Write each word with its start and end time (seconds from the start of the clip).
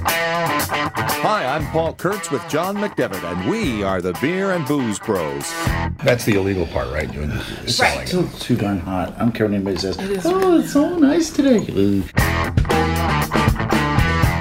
Hi, 0.00 1.44
I'm 1.46 1.66
Paul 1.70 1.94
Kurtz 1.94 2.30
with 2.30 2.46
John 2.48 2.76
McDevitt, 2.76 3.22
and 3.24 3.50
we 3.50 3.82
are 3.82 4.00
the 4.00 4.12
Beer 4.20 4.52
and 4.52 4.66
Booze 4.66 4.98
Bros. 4.98 5.52
That's 6.04 6.24
the 6.24 6.34
illegal 6.34 6.66
part, 6.66 6.92
right? 6.92 7.10
Doing 7.10 7.30
selling 7.66 8.02
It's 8.02 8.10
still 8.10 8.28
too 8.38 8.56
darn 8.56 8.78
hot. 8.78 9.14
I 9.16 9.20
don't 9.20 9.32
care 9.32 9.46
what 9.46 9.54
anybody 9.54 9.76
says. 9.76 9.98
It 9.98 10.20
oh, 10.24 10.60
it's 10.60 10.72
so 10.72 10.96
nice 10.98 11.30
today. 11.30 11.64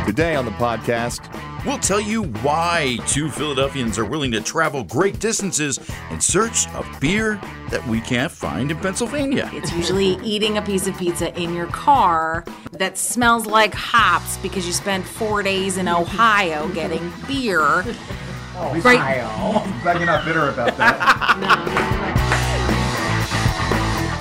Today 0.05 0.35
on 0.35 0.45
the 0.45 0.51
podcast, 0.51 1.27
We'll 1.67 1.77
tell 1.77 1.99
you 1.99 2.23
why 2.23 2.97
two 3.07 3.29
Philadelphians 3.29 3.99
are 3.99 4.05
willing 4.05 4.31
to 4.31 4.39
travel 4.39 4.85
great 4.85 5.19
distances 5.19 5.77
in 6.11 6.21
search 6.21 6.65
of 6.69 6.87
beer 7.01 7.41
that 7.71 7.85
we 7.89 7.99
can't 7.99 8.31
find 8.31 8.71
in 8.71 8.77
Pennsylvania. 8.77 9.49
It's 9.51 9.73
usually 9.73 10.17
eating 10.23 10.57
a 10.57 10.61
piece 10.61 10.87
of 10.87 10.97
pizza 10.97 11.37
in 11.37 11.53
your 11.53 11.67
car 11.67 12.45
that 12.71 12.97
smells 12.97 13.47
like 13.47 13.73
hops 13.73 14.37
because 14.37 14.65
you 14.65 14.71
spent 14.71 15.05
four 15.05 15.43
days 15.43 15.75
in 15.75 15.89
Ohio 15.89 16.69
getting 16.69 17.11
beer. 17.27 17.79
Ohio. 18.55 18.81
Right. 18.81 19.79
Glad 19.83 19.97
you're 19.97 20.05
not 20.05 20.23
bitter 20.23 20.47
about 20.47 20.77
that. 20.77 21.03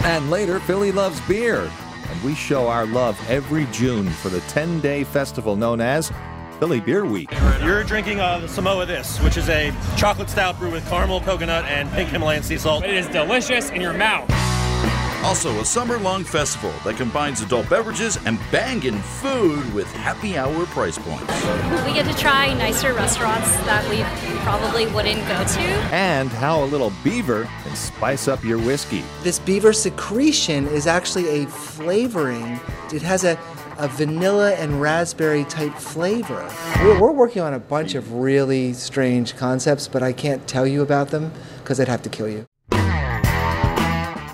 and 0.05 0.33
later, 0.33 0.59
Philly 0.59 0.91
loves 0.91 1.21
beer. 1.29 1.71
And 2.09 2.23
we 2.25 2.35
show 2.35 2.67
our 2.67 2.87
love 2.87 3.17
every 3.31 3.67
June 3.67 4.11
for 4.11 4.31
the 4.31 4.41
10 4.41 4.81
day 4.81 5.05
festival 5.05 5.55
known 5.55 5.81
as 5.81 6.11
Philly 6.59 6.81
Beer 6.81 7.05
Week. 7.05 7.31
You're 7.63 7.85
drinking 7.85 8.21
uh, 8.21 8.39
the 8.39 8.49
Samoa 8.49 8.87
This, 8.87 9.19
which 9.21 9.37
is 9.37 9.49
a 9.49 9.75
chocolate 9.97 10.31
stout 10.31 10.59
brewed 10.59 10.73
with 10.73 10.89
caramel, 10.89 11.21
coconut, 11.21 11.65
and 11.67 11.91
pink 11.91 12.09
Himalayan 12.11 12.43
sea 12.43 12.59
salt. 12.59 12.85
It 12.85 12.95
is 12.95 13.07
delicious 13.09 13.71
in 13.71 13.81
your 13.81 13.93
mouth. 13.93 14.31
Also, 15.25 15.51
a 15.61 15.65
summer 15.65 15.99
long 15.99 16.23
festival 16.23 16.73
that 16.85 16.97
combines 16.97 17.41
adult 17.41 17.69
beverages 17.69 18.17
and 18.27 18.39
bangin' 18.53 18.99
food 19.01 19.75
with 19.75 19.91
happy 19.93 20.39
hour 20.39 20.67
price 20.67 20.99
points. 20.99 21.23
We 21.85 21.95
get 21.95 22.07
to 22.07 22.17
try 22.17 22.55
nicer 22.55 22.93
restaurants 22.95 23.51
that 23.65 23.85
we 23.91 24.05
probably 24.45 24.87
wouldn't 24.87 25.27
go 25.27 25.45
to. 25.45 25.61
And 25.93 26.29
how 26.29 26.63
a 26.63 26.67
little 26.67 26.93
beaver 27.03 27.49
can 27.65 27.75
spice 27.75 28.29
up 28.29 28.45
your 28.45 28.59
whiskey. 28.59 29.03
This 29.25 29.41
beaver 29.41 29.73
secretion 29.73 30.69
is 30.69 30.87
actually 30.87 31.43
a 31.43 31.47
flavoring. 31.47 32.61
It 32.93 33.03
has 33.03 33.25
a, 33.25 33.37
a 33.79 33.89
vanilla 33.89 34.55
and 34.55 34.81
raspberry 34.81 35.45
type 35.45 35.75
flavor. 35.75 36.51
We're, 36.83 37.01
we're 37.01 37.13
working 37.13 37.43
on 37.43 37.55
a 37.55 37.59
bunch 37.59 37.95
of 37.95 38.15
really 38.15 38.73
strange 38.73 39.37
concepts, 39.37 39.89
but 39.89 40.03
I 40.03 40.13
can't 40.13 40.47
tell 40.49 40.67
you 40.67 40.83
about 40.83 41.09
them 41.09 41.33
because 41.59 41.81
I'd 41.81 41.89
have 41.89 42.03
to 42.03 42.09
kill 42.09 42.29
you. 42.29 42.46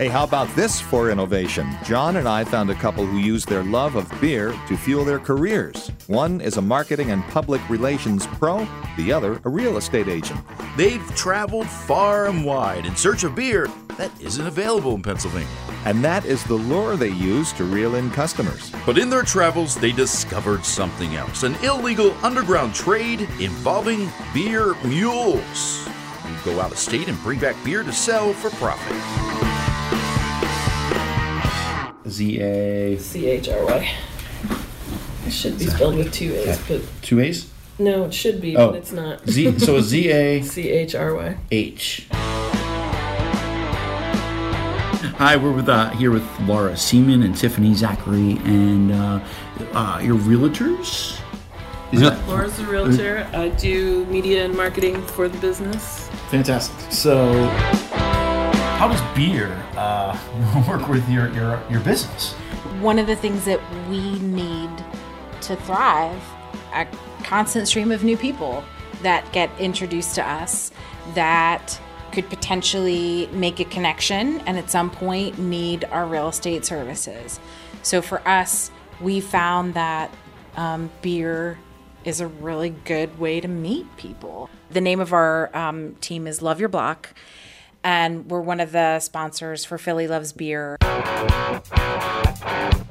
Hey, 0.02 0.08
how 0.08 0.24
about 0.24 0.48
this 0.56 0.80
for 0.80 1.12
innovation? 1.12 1.78
John 1.84 2.16
and 2.16 2.26
I 2.26 2.42
found 2.42 2.70
a 2.70 2.74
couple 2.74 3.06
who 3.06 3.18
use 3.18 3.44
their 3.44 3.62
love 3.62 3.94
of 3.94 4.10
beer 4.20 4.52
to 4.66 4.76
fuel 4.76 5.04
their 5.04 5.20
careers. 5.20 5.92
One 6.08 6.40
is 6.40 6.56
a 6.56 6.60
marketing 6.60 7.12
and 7.12 7.22
public 7.28 7.60
relations 7.70 8.26
pro, 8.26 8.66
the 8.96 9.12
other 9.12 9.40
a 9.44 9.48
real 9.48 9.76
estate 9.76 10.08
agent. 10.08 10.40
They've 10.76 11.06
traveled 11.14 11.68
far 11.68 12.26
and 12.26 12.44
wide 12.44 12.84
in 12.84 12.96
search 12.96 13.22
of 13.22 13.36
beer 13.36 13.68
that 13.96 14.10
isn't 14.20 14.44
available 14.44 14.96
in 14.96 15.02
Pennsylvania. 15.02 15.46
And 15.84 16.02
that 16.02 16.24
is 16.24 16.42
the 16.42 16.54
lure 16.54 16.96
they 16.96 17.10
use 17.10 17.52
to 17.52 17.62
reel 17.62 17.94
in 17.94 18.10
customers. 18.10 18.72
But 18.84 18.98
in 18.98 19.08
their 19.08 19.22
travels, 19.22 19.76
they 19.76 19.92
discovered 19.92 20.64
something 20.64 21.14
else 21.14 21.44
an 21.44 21.54
illegal 21.62 22.12
underground 22.24 22.74
trade 22.74 23.20
involving 23.38 24.10
beer 24.34 24.74
mules. 24.82 25.86
You 26.26 26.36
go 26.44 26.60
out 26.60 26.72
of 26.72 26.78
state 26.78 27.06
and 27.06 27.22
bring 27.22 27.38
back 27.38 27.54
beer 27.64 27.84
to 27.84 27.92
sell 27.92 28.32
for 28.32 28.50
profit. 28.56 29.51
Z 32.12 32.40
A. 32.40 32.98
C 32.98 33.26
H 33.26 33.48
R 33.48 33.64
Y. 33.64 33.90
It 35.26 35.30
should 35.32 35.58
be 35.58 35.66
spelled 35.66 35.96
with 35.96 36.12
two 36.12 36.34
A's, 36.34 36.58
but 36.68 36.82
Two 37.00 37.20
A's? 37.20 37.48
no, 37.78 38.04
it 38.04 38.12
should 38.14 38.40
be, 38.40 38.56
Oh. 38.56 38.68
but 38.68 38.76
it's 38.76 38.92
not. 38.92 39.26
Z. 39.28 39.58
So 39.58 39.80
Z 39.90 40.10
A 40.10 40.42
C 40.42 40.68
H 40.68 40.94
R 40.94 41.14
Y. 41.14 41.36
H. 41.50 42.06
Hi, 45.18 45.36
we're 45.36 45.52
with 45.52 45.68
uh, 45.68 45.90
here 45.90 46.10
with 46.10 46.26
Laura 46.40 46.76
Seaman 46.76 47.22
and 47.22 47.36
Tiffany 47.36 47.74
Zachary 47.74 48.38
and 48.44 48.90
uh, 48.92 49.20
uh, 49.72 50.00
your 50.02 50.16
realtors. 50.18 51.18
Is 51.92 52.00
that 52.00 52.26
Laura's 52.26 52.58
a 52.58 52.64
realtor. 52.66 53.28
I 53.32 53.50
do 53.50 54.04
media 54.06 54.44
and 54.44 54.56
marketing 54.56 55.00
for 55.08 55.28
the 55.28 55.38
business. 55.38 56.08
fantastic? 56.30 56.74
So, 56.90 57.32
how 58.82 58.88
does 58.88 59.16
beer 59.16 59.64
uh, 59.76 60.18
work 60.68 60.88
with 60.88 61.08
your, 61.08 61.32
your 61.34 61.62
your 61.70 61.78
business? 61.82 62.32
One 62.80 62.98
of 62.98 63.06
the 63.06 63.14
things 63.14 63.44
that 63.44 63.60
we 63.88 64.18
need 64.18 64.70
to 65.42 65.54
thrive, 65.54 66.20
a 66.74 66.88
constant 67.22 67.68
stream 67.68 67.92
of 67.92 68.02
new 68.02 68.16
people 68.16 68.64
that 69.02 69.32
get 69.32 69.52
introduced 69.60 70.16
to 70.16 70.28
us 70.28 70.72
that 71.14 71.80
could 72.10 72.28
potentially 72.28 73.28
make 73.30 73.60
a 73.60 73.64
connection 73.66 74.40
and 74.40 74.58
at 74.58 74.68
some 74.68 74.90
point 74.90 75.38
need 75.38 75.84
our 75.84 76.04
real 76.04 76.30
estate 76.30 76.64
services. 76.64 77.38
So 77.84 78.02
for 78.02 78.26
us, 78.26 78.72
we 79.00 79.20
found 79.20 79.74
that 79.74 80.12
um, 80.56 80.90
beer 81.02 81.56
is 82.04 82.20
a 82.20 82.26
really 82.26 82.70
good 82.70 83.16
way 83.20 83.40
to 83.40 83.46
meet 83.46 83.86
people. 83.96 84.50
The 84.70 84.80
name 84.80 84.98
of 84.98 85.12
our 85.12 85.56
um, 85.56 85.94
team 86.00 86.26
is 86.26 86.42
Love 86.42 86.58
Your 86.58 86.68
Block, 86.68 87.14
and 87.84 88.30
we're 88.30 88.40
one 88.40 88.60
of 88.60 88.72
the 88.72 89.00
sponsors 89.00 89.64
for 89.64 89.78
Philly 89.78 90.06
Loves 90.06 90.32
Beer. 90.32 90.76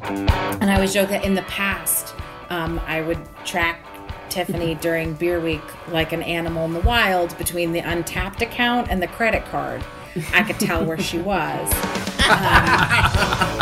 And 0.02 0.70
I 0.70 0.76
always 0.76 0.94
joke 0.94 1.10
that 1.10 1.24
in 1.24 1.36
the 1.36 1.42
past, 1.44 2.14
um, 2.50 2.80
I 2.86 3.02
would 3.02 3.20
track 3.46 3.86
Tiffany 4.30 4.76
during 4.82 5.14
Beer 5.14 5.40
Week 5.40 5.62
like 5.90 6.12
an 6.12 6.24
animal 6.24 6.66
in 6.66 6.74
the 6.74 6.82
wild 6.82 7.38
between 7.38 7.72
the 7.72 7.80
untapped 7.80 8.42
account 8.42 8.90
and 8.90 9.02
the 9.02 9.08
credit 9.08 9.46
card. 9.46 9.84
I 10.34 10.44
could 10.44 10.60
tell 10.60 10.86
where 10.86 11.00
she 11.00 11.20
was. 11.20 11.72
Um, 12.32 13.60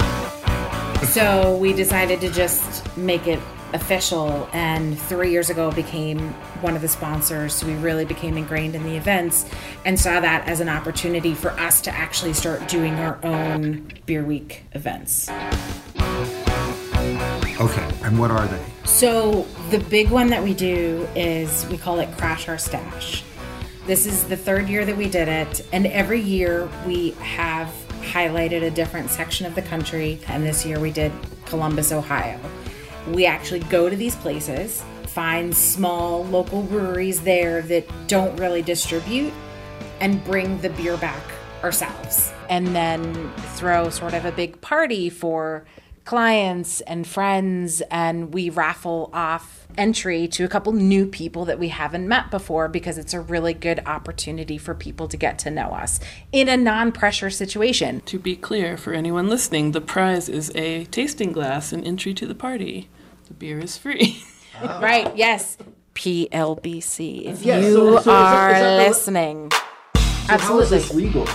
so 1.07 1.57
we 1.57 1.73
decided 1.73 2.22
to 2.22 2.29
just 2.29 2.96
make 2.96 3.25
it 3.25 3.40
official, 3.74 4.50
and 4.53 5.00
three 5.00 5.31
years 5.31 5.50
ago 5.50 5.72
became 5.72 6.19
one 6.62 6.75
of 6.75 6.81
the 6.81 6.88
sponsors. 6.88 7.53
So 7.53 7.68
we 7.68 7.75
really 7.75 8.06
became 8.06 8.38
ingrained 8.38 8.75
in 8.75 8.84
the 8.84 8.96
events 8.96 9.46
and 9.85 10.00
saw 10.00 10.19
that 10.19 10.47
as 10.47 10.59
an 10.59 10.69
opportunity 10.69 11.34
for 11.34 11.52
us 11.52 11.81
to 11.81 11.91
actually 11.91 12.34
start 12.34 12.68
doing 12.68 12.96
our 12.96 13.19
own 13.24 13.91
Beer 14.06 14.24
Week 14.24 14.63
events. 14.74 15.29
Okay, 17.59 17.90
and 18.03 18.18
what 18.18 18.31
are 18.31 18.47
they? 18.47 18.63
So 18.85 19.46
the 19.69 19.79
big 19.79 20.09
one 20.09 20.28
that 20.28 20.44
we 20.44 20.53
do 20.53 21.08
is 21.16 21.66
we 21.68 21.78
call 21.78 22.00
it 22.00 22.09
Crash 22.18 22.47
Our 22.47 22.58
Stash. 22.58 23.24
This 23.85 24.06
is 24.06 24.25
the 24.25 24.38
third 24.38 24.69
year 24.69 24.85
that 24.85 24.96
we 24.96 25.09
did 25.09 25.28
it, 25.28 25.66
and 25.74 25.88
every 25.88 26.22
year 26.22 26.69
we 26.85 27.12
have 27.12 27.74
highlighted 28.02 28.63
a 28.63 28.72
different 28.72 29.09
section 29.09 29.46
of 29.46 29.56
the 29.56 29.62
country. 29.62 30.19
And 30.28 30.46
this 30.46 30.66
year 30.66 30.79
we 30.79 30.91
did 30.91 31.12
Columbus, 31.46 31.91
Ohio. 31.91 32.40
We 33.14 33.25
actually 33.25 33.62
go 33.62 33.90
to 33.90 33.96
these 33.96 34.16
places, 34.16 34.84
find 35.08 35.56
small 35.56 36.25
local 36.25 36.64
breweries 36.64 37.22
there 37.22 37.62
that 37.64 37.88
don't 38.08 38.36
really 38.38 38.62
distribute, 38.62 39.34
and 40.00 40.24
bring 40.24 40.59
the 40.62 40.70
beer 40.70 40.97
back 40.97 41.24
ourselves. 41.64 42.31
And 42.50 42.68
then 42.75 43.31
throw 43.56 43.90
sort 43.90 44.14
of 44.14 44.25
a 44.25 44.31
big 44.31 44.62
party 44.62 45.09
for 45.09 45.66
clients 46.09 46.81
and 46.81 47.06
friends 47.06 47.84
and 47.92 48.34
we 48.34 48.50
raffle 48.50 49.12
off 49.14 49.68
entry 49.78 50.28
to 50.28 50.44
a 50.44 50.47
couple 50.47 50.74
new 50.74 51.06
people 51.06 51.46
that 51.46 51.59
we 51.59 51.68
haven't 51.68 52.08
met 52.08 52.31
before 52.31 52.68
because 52.68 52.97
it's 52.97 53.14
a 53.14 53.20
really 53.20 53.53
good 53.53 53.80
opportunity 53.86 54.58
for 54.58 54.74
people 54.74 55.08
to 55.08 55.16
get 55.16 55.38
to 55.38 55.52
know 55.52 55.68
us 55.68 56.00
in 56.31 56.50
a 56.50 56.58
non-pressure 56.58 57.30
situation. 57.30 58.02
To 58.08 58.18
be 58.18 58.36
clear, 58.36 58.76
for 58.76 58.94
anyone 58.94 59.30
listening, 59.30 59.72
the 59.72 59.81
prize 59.81 60.28
is 60.28 60.52
a 60.56 60.86
tasting 60.86 61.31
glass 61.31 61.72
and 61.72 61.86
entry 61.86 62.16
to 62.16 62.26
the 62.26 62.34
party. 62.34 62.90
The 63.29 63.34
beer 63.35 63.59
is 63.59 63.78
free. 63.78 64.22
Oh. 64.62 64.79
Right, 64.81 65.16
yes. 65.16 65.57
PLBC. 65.96 67.26
If 67.26 67.41
Yes, 67.43 67.64
you 67.64 67.73
so- 67.73 67.99
so 68.02 68.11
are 68.11 68.49
is 68.52 68.59
that 68.59 68.78
the- 68.78 68.90
listening. 68.90 69.52
How 69.96 70.35
is 70.35 70.41
Absolutely. 70.41 70.78
this 70.78 70.93
legal? 70.93 71.28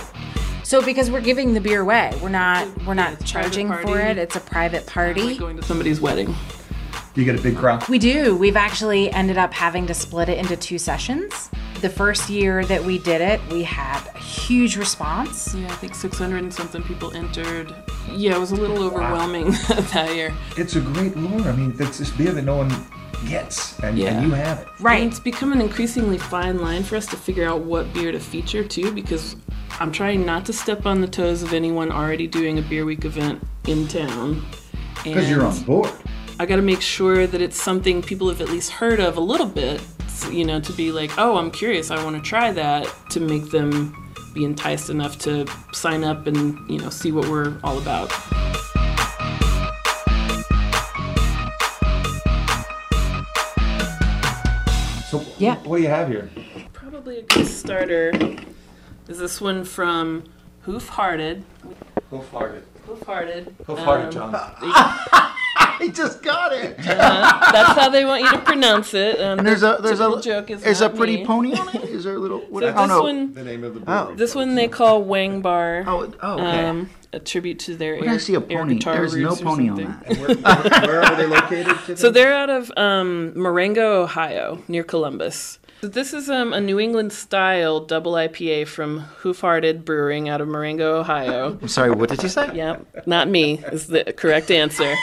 So 0.63 0.81
because 0.83 1.09
we're 1.11 1.21
giving 1.21 1.53
the 1.53 1.61
beer 1.61 1.81
away, 1.81 2.11
we're 2.21 2.29
not 2.29 2.67
we're 2.85 2.93
not 2.93 3.23
charging 3.25 3.67
for 3.69 3.99
it. 3.99 4.17
It's 4.17 4.35
a 4.35 4.39
private 4.39 4.85
party. 4.87 5.21
like 5.23 5.39
going 5.39 5.57
to 5.57 5.63
somebody's 5.63 5.99
wedding. 6.01 6.33
You 7.15 7.23
get 7.23 7.39
a 7.39 7.41
big 7.41 7.55
crowd. 7.55 7.87
We 7.87 7.97
do. 7.97 8.35
We've 8.35 8.57
actually 8.57 9.09
ended 9.11 9.37
up 9.37 9.53
having 9.53 9.87
to 9.87 9.93
split 9.93 10.27
it 10.27 10.37
into 10.37 10.57
two 10.57 10.77
sessions. 10.77 11.49
The 11.79 11.89
first 11.89 12.29
year 12.29 12.65
that 12.65 12.83
we 12.83 12.97
did 12.99 13.21
it, 13.21 13.39
we 13.49 13.63
had 13.63 14.01
a 14.13 14.17
huge 14.17 14.75
response. 14.75 15.55
Yeah, 15.55 15.67
I 15.67 15.75
think 15.75 15.95
600 15.95 16.37
and 16.43 16.53
something 16.53 16.83
people 16.83 17.15
entered. 17.15 17.73
Yeah, 18.11 18.35
it 18.35 18.39
was 18.39 18.51
a 18.51 18.55
little 18.55 18.83
overwhelming 18.83 19.51
that 19.93 20.11
year. 20.13 20.33
It's 20.57 20.75
a 20.75 20.81
great 20.81 21.15
lure. 21.15 21.47
I 21.47 21.55
mean, 21.55 21.73
it's 21.79 21.99
this 21.99 22.11
beer 22.11 22.33
that 22.33 22.41
no 22.43 22.57
one 22.57 22.73
gets, 23.29 23.79
and, 23.79 23.97
Yeah. 23.97 24.17
and 24.17 24.27
you 24.27 24.33
have 24.33 24.59
it. 24.59 24.67
Right. 24.81 25.01
And 25.01 25.09
it's 25.09 25.19
become 25.21 25.53
an 25.53 25.61
increasingly 25.61 26.17
fine 26.17 26.59
line 26.61 26.83
for 26.83 26.97
us 26.97 27.05
to 27.07 27.15
figure 27.15 27.47
out 27.47 27.61
what 27.61 27.93
beer 27.93 28.11
to 28.11 28.19
feature 28.19 28.63
too, 28.63 28.91
because 28.91 29.37
I'm 29.79 29.91
trying 29.93 30.25
not 30.25 30.45
to 30.47 30.53
step 30.53 30.85
on 30.85 30.99
the 30.99 31.07
toes 31.07 31.43
of 31.43 31.53
anyone 31.53 31.91
already 31.93 32.27
doing 32.27 32.59
a 32.59 32.61
beer 32.61 32.83
week 32.83 33.05
event 33.05 33.41
in 33.67 33.87
town. 33.87 34.45
Because 35.03 35.29
you're 35.29 35.45
on 35.45 35.57
board. 35.63 35.91
I 36.37 36.45
got 36.45 36.57
to 36.57 36.61
make 36.61 36.81
sure 36.81 37.27
that 37.27 37.41
it's 37.41 37.61
something 37.61 38.01
people 38.01 38.27
have 38.29 38.41
at 38.41 38.49
least 38.49 38.71
heard 38.71 38.99
of 38.99 39.15
a 39.17 39.21
little 39.21 39.45
bit, 39.47 39.81
you 40.29 40.43
know, 40.43 40.59
to 40.59 40.73
be 40.73 40.91
like, 40.91 41.17
oh, 41.17 41.37
I'm 41.37 41.49
curious, 41.49 41.91
I 41.91 42.03
want 42.03 42.17
to 42.17 42.21
try 42.21 42.51
that, 42.51 42.93
to 43.11 43.19
make 43.21 43.51
them 43.51 43.95
be 44.33 44.43
enticed 44.43 44.89
enough 44.89 45.17
to 45.19 45.47
sign 45.71 46.03
up 46.03 46.27
and, 46.27 46.69
you 46.69 46.79
know, 46.79 46.89
see 46.89 47.11
what 47.13 47.29
we're 47.29 47.57
all 47.63 47.77
about. 47.77 48.11
So, 55.09 55.23
Yeah. 55.37 55.55
what 55.63 55.77
do 55.77 55.83
you 55.83 55.89
have 55.89 56.09
here? 56.09 56.29
Probably 56.73 57.19
a 57.19 57.21
good 57.21 57.47
starter 57.47 58.11
is 59.07 59.19
this 59.19 59.39
one 59.39 59.63
from 59.63 60.23
Hoof 60.61 60.89
Hearted. 60.89 61.45
Hoof 62.09 62.29
Hearted. 62.31 62.63
Hoof 62.87 63.03
Hearted. 63.03 63.55
Hoof 63.65 63.79
Hearted, 63.79 64.17
um, 64.17 64.31
John. 64.33 65.31
I 65.79 65.87
just 65.89 66.21
got 66.23 66.53
it. 66.53 66.77
Uh, 66.79 67.51
that's 67.51 67.79
how 67.79 67.89
they 67.89 68.05
want 68.05 68.23
you 68.23 68.31
to 68.31 68.39
pronounce 68.39 68.93
it. 68.93 69.19
Um, 69.19 69.39
And 69.39 69.47
there's 69.47 69.63
a 69.63 69.77
there's 69.81 69.99
a 69.99 70.21
joke 70.21 70.49
is 70.51 70.61
there's 70.63 70.81
a 70.81 70.89
pretty 70.89 71.17
me. 71.17 71.25
pony 71.25 71.53
on 71.53 71.69
it. 71.75 71.83
Is 71.83 72.03
there 72.03 72.15
a 72.15 72.19
little? 72.19 72.39
What, 72.39 72.63
So 72.63 72.69
I 72.69 72.71
don't 72.73 72.87
this 72.87 72.89
know. 72.89 73.01
one, 73.03 73.33
The 73.33 73.43
name 73.43 73.63
of 73.63 73.73
the 73.75 73.91
Oh. 73.91 74.13
this 74.15 74.35
one 74.35 74.55
they 74.55 74.67
call 74.67 75.03
Wang 75.03 75.41
Bar. 75.41 75.83
Oh, 75.87 76.13
oh, 76.21 76.33
okay. 76.33 76.65
Um, 76.67 76.89
a 77.13 77.19
tribute 77.19 77.59
to 77.59 77.75
their 77.77 77.95
When 77.97 78.09
air, 78.09 78.15
I 78.15 78.17
see 78.17 78.33
a 78.35 78.41
pony, 78.41 78.79
there's 78.79 79.15
no 79.15 79.29
roots 79.29 79.41
or 79.41 79.45
pony 79.45 79.69
on 79.69 79.77
something. 79.77 80.15
that. 80.17 80.17
Where, 80.17 80.81
where, 80.83 80.87
where 80.87 81.01
are 81.03 81.15
they 81.15 81.25
located? 81.25 81.65
Tiffany? 81.85 81.95
So 81.97 82.09
they're 82.11 82.33
out 82.33 82.49
of 82.49 82.71
um, 82.77 83.31
Marengo, 83.39 84.03
Ohio, 84.03 84.61
near 84.67 84.83
Columbus. 84.83 85.59
So 85.85 85.89
this 85.89 86.13
is 86.15 86.31
um, 86.31 86.51
a 86.51 86.59
New 86.59 86.79
England 86.79 87.13
style 87.13 87.79
double 87.79 88.13
IPA 88.13 88.65
from 88.67 89.01
Hoof 89.21 89.41
Hearted 89.41 89.85
Brewing 89.85 90.29
out 90.29 90.41
of 90.41 90.47
Marengo, 90.47 90.97
Ohio. 90.99 91.59
I'm 91.61 91.67
sorry. 91.67 91.91
What 91.91 92.09
did 92.09 92.23
you 92.23 92.29
say? 92.29 92.49
Yep, 92.55 93.05
not 93.05 93.29
me 93.29 93.59
is 93.71 93.85
the 93.85 94.03
correct 94.17 94.49
answer. 94.49 94.95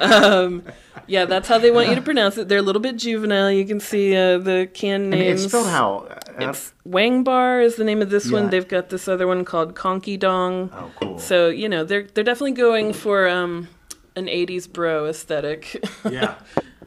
um, 0.00 0.62
yeah, 1.06 1.26
that's 1.26 1.46
how 1.46 1.58
they 1.58 1.70
want 1.70 1.90
you 1.90 1.94
to 1.94 2.00
pronounce 2.00 2.38
it. 2.38 2.48
They're 2.48 2.60
a 2.60 2.62
little 2.62 2.80
bit 2.80 2.96
juvenile. 2.96 3.50
You 3.50 3.66
can 3.66 3.80
see 3.80 4.16
uh, 4.16 4.38
the 4.38 4.66
can 4.72 4.94
I 4.94 5.08
mean, 5.08 5.10
names. 5.10 5.44
it's 5.44 5.52
spelled 5.52 5.66
how? 5.66 6.06
Uh, 6.38 6.48
It's 6.48 6.72
Wang 6.86 7.24
Bar 7.24 7.60
is 7.60 7.76
the 7.76 7.84
name 7.84 8.00
of 8.00 8.08
this 8.08 8.30
Yeah. 8.30 8.40
one. 8.40 8.48
They've 8.48 8.66
got 8.66 8.88
this 8.88 9.08
other 9.08 9.26
one 9.26 9.44
called 9.44 9.74
Konkey 9.74 10.18
Dong. 10.18 10.70
oh, 10.72 10.90
cool. 11.02 11.18
So 11.18 11.50
you 11.50 11.68
know 11.68 11.84
they're 11.84 12.04
they're 12.04 12.24
definitely 12.24 12.52
going 12.52 12.94
for 12.94 13.28
um, 13.28 13.68
an 14.16 14.24
'80s 14.24 14.72
bro 14.72 15.04
aesthetic. 15.06 15.84
Yeah. 16.10 16.36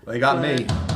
They 0.08 0.18
got 0.18 0.42
me. 0.42 0.66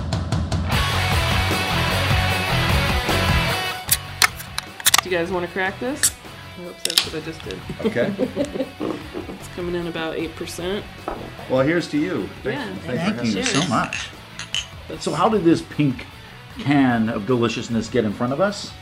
you 5.10 5.18
guys 5.18 5.32
want 5.32 5.44
to 5.44 5.52
crack 5.52 5.80
this? 5.80 6.00
Oops, 6.64 6.84
that's 6.84 7.06
what 7.06 7.16
I 7.16 7.26
just 7.26 7.44
did. 7.44 7.60
Okay. 7.86 8.66
It's 9.40 9.48
coming 9.56 9.74
in 9.74 9.88
about 9.88 10.18
eight 10.18 10.36
percent. 10.36 10.84
Well, 11.50 11.66
here's 11.66 11.88
to 11.92 11.98
you. 11.98 12.30
Yeah, 12.44 12.76
Thank 12.80 13.24
you 13.24 13.42
so 13.42 13.66
much. 13.70 14.10
So, 15.00 15.14
how 15.14 15.30
did 15.30 15.46
this 15.46 15.62
pink 15.62 16.06
can 16.60 17.08
of 17.08 17.26
deliciousness 17.26 17.90
get 17.90 18.04
in 18.04 18.12
front 18.12 18.34
of 18.34 18.42
us? 18.42 18.74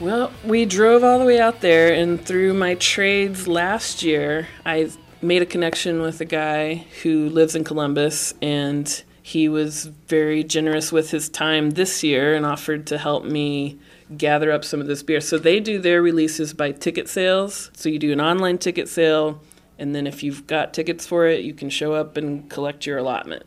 Well, 0.00 0.32
we 0.42 0.64
drove 0.64 1.04
all 1.04 1.18
the 1.18 1.26
way 1.26 1.38
out 1.38 1.60
there, 1.60 1.92
and 1.92 2.18
through 2.18 2.54
my 2.54 2.76
trades 2.76 3.46
last 3.46 4.02
year, 4.02 4.48
I 4.64 4.90
made 5.20 5.42
a 5.42 5.46
connection 5.46 6.00
with 6.00 6.22
a 6.22 6.24
guy 6.24 6.86
who 7.02 7.28
lives 7.28 7.54
in 7.54 7.62
Columbus, 7.62 8.32
and 8.40 9.02
he 9.22 9.50
was 9.50 9.84
very 10.06 10.44
generous 10.44 10.90
with 10.90 11.10
his 11.10 11.28
time 11.28 11.70
this 11.70 12.02
year 12.02 12.34
and 12.34 12.46
offered 12.46 12.86
to 12.86 12.96
help 12.96 13.26
me 13.26 13.78
gather 14.16 14.50
up 14.50 14.64
some 14.64 14.80
of 14.80 14.86
this 14.86 15.02
beer. 15.02 15.20
So 15.20 15.38
they 15.38 15.60
do 15.60 15.78
their 15.78 16.02
releases 16.02 16.54
by 16.54 16.72
ticket 16.72 17.08
sales. 17.08 17.70
So 17.74 17.88
you 17.88 17.98
do 17.98 18.12
an 18.12 18.20
online 18.20 18.58
ticket 18.58 18.88
sale, 18.88 19.40
and 19.78 19.94
then 19.94 20.06
if 20.06 20.22
you've 20.22 20.46
got 20.46 20.72
tickets 20.72 21.06
for 21.06 21.26
it, 21.26 21.44
you 21.44 21.54
can 21.54 21.70
show 21.70 21.94
up 21.94 22.16
and 22.16 22.48
collect 22.48 22.86
your 22.86 22.98
allotment. 22.98 23.44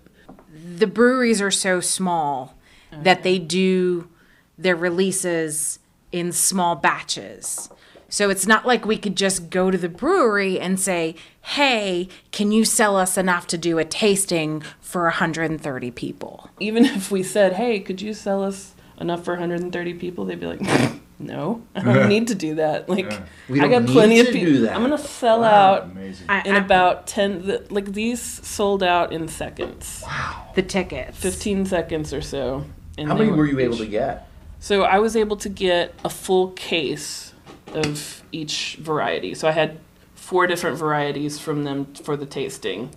the 0.53 0.85
breweries 0.85 1.41
are 1.41 1.51
so 1.51 1.79
small 1.79 2.55
that 2.91 3.23
they 3.23 3.37
mm-hmm. 3.37 3.47
do 3.47 4.09
their 4.57 4.75
releases 4.75 5.79
in 6.11 6.31
small 6.31 6.75
batches. 6.75 7.69
So 8.09 8.29
it's 8.29 8.45
not 8.45 8.67
like 8.67 8.85
we 8.85 8.97
could 8.97 9.15
just 9.15 9.49
go 9.49 9.71
to 9.71 9.77
the 9.77 9.89
brewery 9.89 10.59
and 10.59 10.77
say, 10.77 11.15
"Hey, 11.41 12.09
can 12.31 12.51
you 12.51 12.65
sell 12.65 12.97
us 12.97 13.17
enough 13.17 13.47
to 13.47 13.57
do 13.57 13.79
a 13.79 13.85
tasting 13.85 14.63
for 14.81 15.03
130 15.03 15.91
people?" 15.91 16.49
even 16.59 16.85
if 16.85 17.09
we 17.09 17.23
said, 17.23 17.53
"Hey, 17.53 17.79
could 17.79 18.01
you 18.01 18.13
sell 18.13 18.43
us 18.43 18.75
enough 19.01 19.25
for 19.25 19.33
130 19.33 19.93
people?" 19.95 20.25
They'd 20.25 20.39
be 20.39 20.45
like, 20.47 20.61
"No, 21.19 21.61
I 21.75 21.81
don't 21.81 22.07
need 22.09 22.27
to 22.27 22.35
do 22.35 22.55
that. 22.55 22.87
Like, 22.89 23.11
We 23.49 23.59
I 23.59 23.67
don't 23.67 23.85
got 23.85 23.91
plenty 23.91 24.15
need 24.15 24.27
of 24.27 24.33
people. 24.33 24.69
I'm 24.69 24.81
gonna 24.81 24.97
sell 24.97 25.43
out 25.43 25.83
Amazing. 25.91 26.27
In 26.45 26.55
I- 26.55 26.59
about 26.59 27.07
10. 27.07 27.45
The, 27.47 27.65
like 27.69 27.91
these 27.93 28.21
sold 28.21 28.81
out 28.83 29.11
in 29.11 29.27
seconds, 29.27 30.03
Wow. 30.05 30.47
the 30.55 30.61
tickets. 30.61 31.17
15 31.19 31.65
seconds 31.65 32.13
or 32.13 32.21
so. 32.21 32.65
And 32.97 33.07
How 33.07 33.15
many 33.15 33.31
were 33.31 33.45
you 33.45 33.59
able 33.59 33.77
to 33.77 33.85
get? 33.85 34.27
So 34.59 34.83
I 34.83 34.99
was 34.99 35.15
able 35.15 35.37
to 35.37 35.49
get 35.49 35.93
a 36.05 36.09
full 36.09 36.49
case 36.51 37.33
of 37.73 38.21
each 38.31 38.77
variety. 38.79 39.33
So 39.33 39.47
I 39.47 39.51
had 39.51 39.79
four 40.13 40.45
different 40.47 40.77
varieties 40.77 41.39
from 41.39 41.63
them 41.63 41.85
for 42.03 42.15
the 42.15 42.25
tasting. 42.25 42.89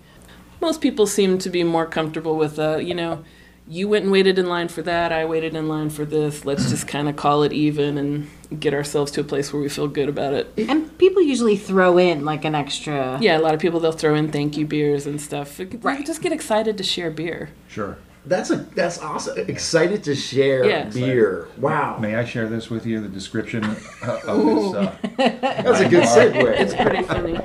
Most 0.61 0.79
people 0.81 1.07
seem 1.07 1.37
to 1.39 1.49
be 1.49 1.63
more 1.63 1.85
comfortable 1.85 2.35
with, 2.37 2.59
uh, 2.59 2.77
you 2.77 2.93
know, 2.93 3.23
you 3.67 3.87
went 3.87 4.03
and 4.03 4.11
waited 4.11 4.37
in 4.37 4.47
line 4.47 4.67
for 4.67 4.81
that, 4.83 5.11
I 5.11 5.25
waited 5.25 5.55
in 5.55 5.67
line 5.67 5.89
for 5.89 6.05
this. 6.05 6.45
Let's 6.45 6.69
just 6.69 6.87
kind 6.87 7.09
of 7.09 7.15
call 7.15 7.43
it 7.43 7.53
even 7.53 7.97
and 7.97 8.29
get 8.59 8.73
ourselves 8.73 9.11
to 9.13 9.21
a 9.21 9.23
place 9.23 9.51
where 9.51 9.61
we 9.61 9.69
feel 9.69 9.87
good 9.87 10.09
about 10.09 10.33
it. 10.33 10.53
and 10.57 10.95
people 10.97 11.21
usually 11.21 11.57
throw 11.57 11.97
in 11.97 12.25
like 12.25 12.45
an 12.45 12.55
extra. 12.55 13.17
Yeah, 13.21 13.37
a 13.37 13.41
lot 13.41 13.53
of 13.53 13.59
people 13.59 13.79
they'll 13.79 13.91
throw 13.91 14.15
in 14.15 14.31
thank 14.31 14.57
you 14.57 14.65
beers 14.67 15.05
and 15.05 15.19
stuff. 15.19 15.59
Right. 15.81 16.05
Just 16.05 16.21
get 16.21 16.31
excited 16.31 16.77
to 16.77 16.83
share 16.83 17.09
beer. 17.09 17.49
Sure. 17.67 17.97
That's 18.27 18.49
a 18.49 18.57
that's 18.57 18.99
awesome. 19.01 19.37
Excited 19.47 20.03
to 20.05 20.15
share 20.15 20.65
Yeah. 20.65 20.89
beer. 20.89 21.47
Wow, 21.57 21.97
May 21.99 22.15
I 22.15 22.25
share 22.25 22.47
this 22.47 22.69
with 22.69 22.85
you? 22.85 22.99
The 22.99 23.07
description 23.07 23.63
uh, 23.63 24.19
of 24.25 24.45
this. 24.45 24.73
Uh, 24.73 24.95
that's 25.17 25.79
a 25.81 25.89
good 25.89 26.03
segue. 26.03 26.59
It's 26.59 26.73
pretty 26.73 27.03
funny. 27.03 27.39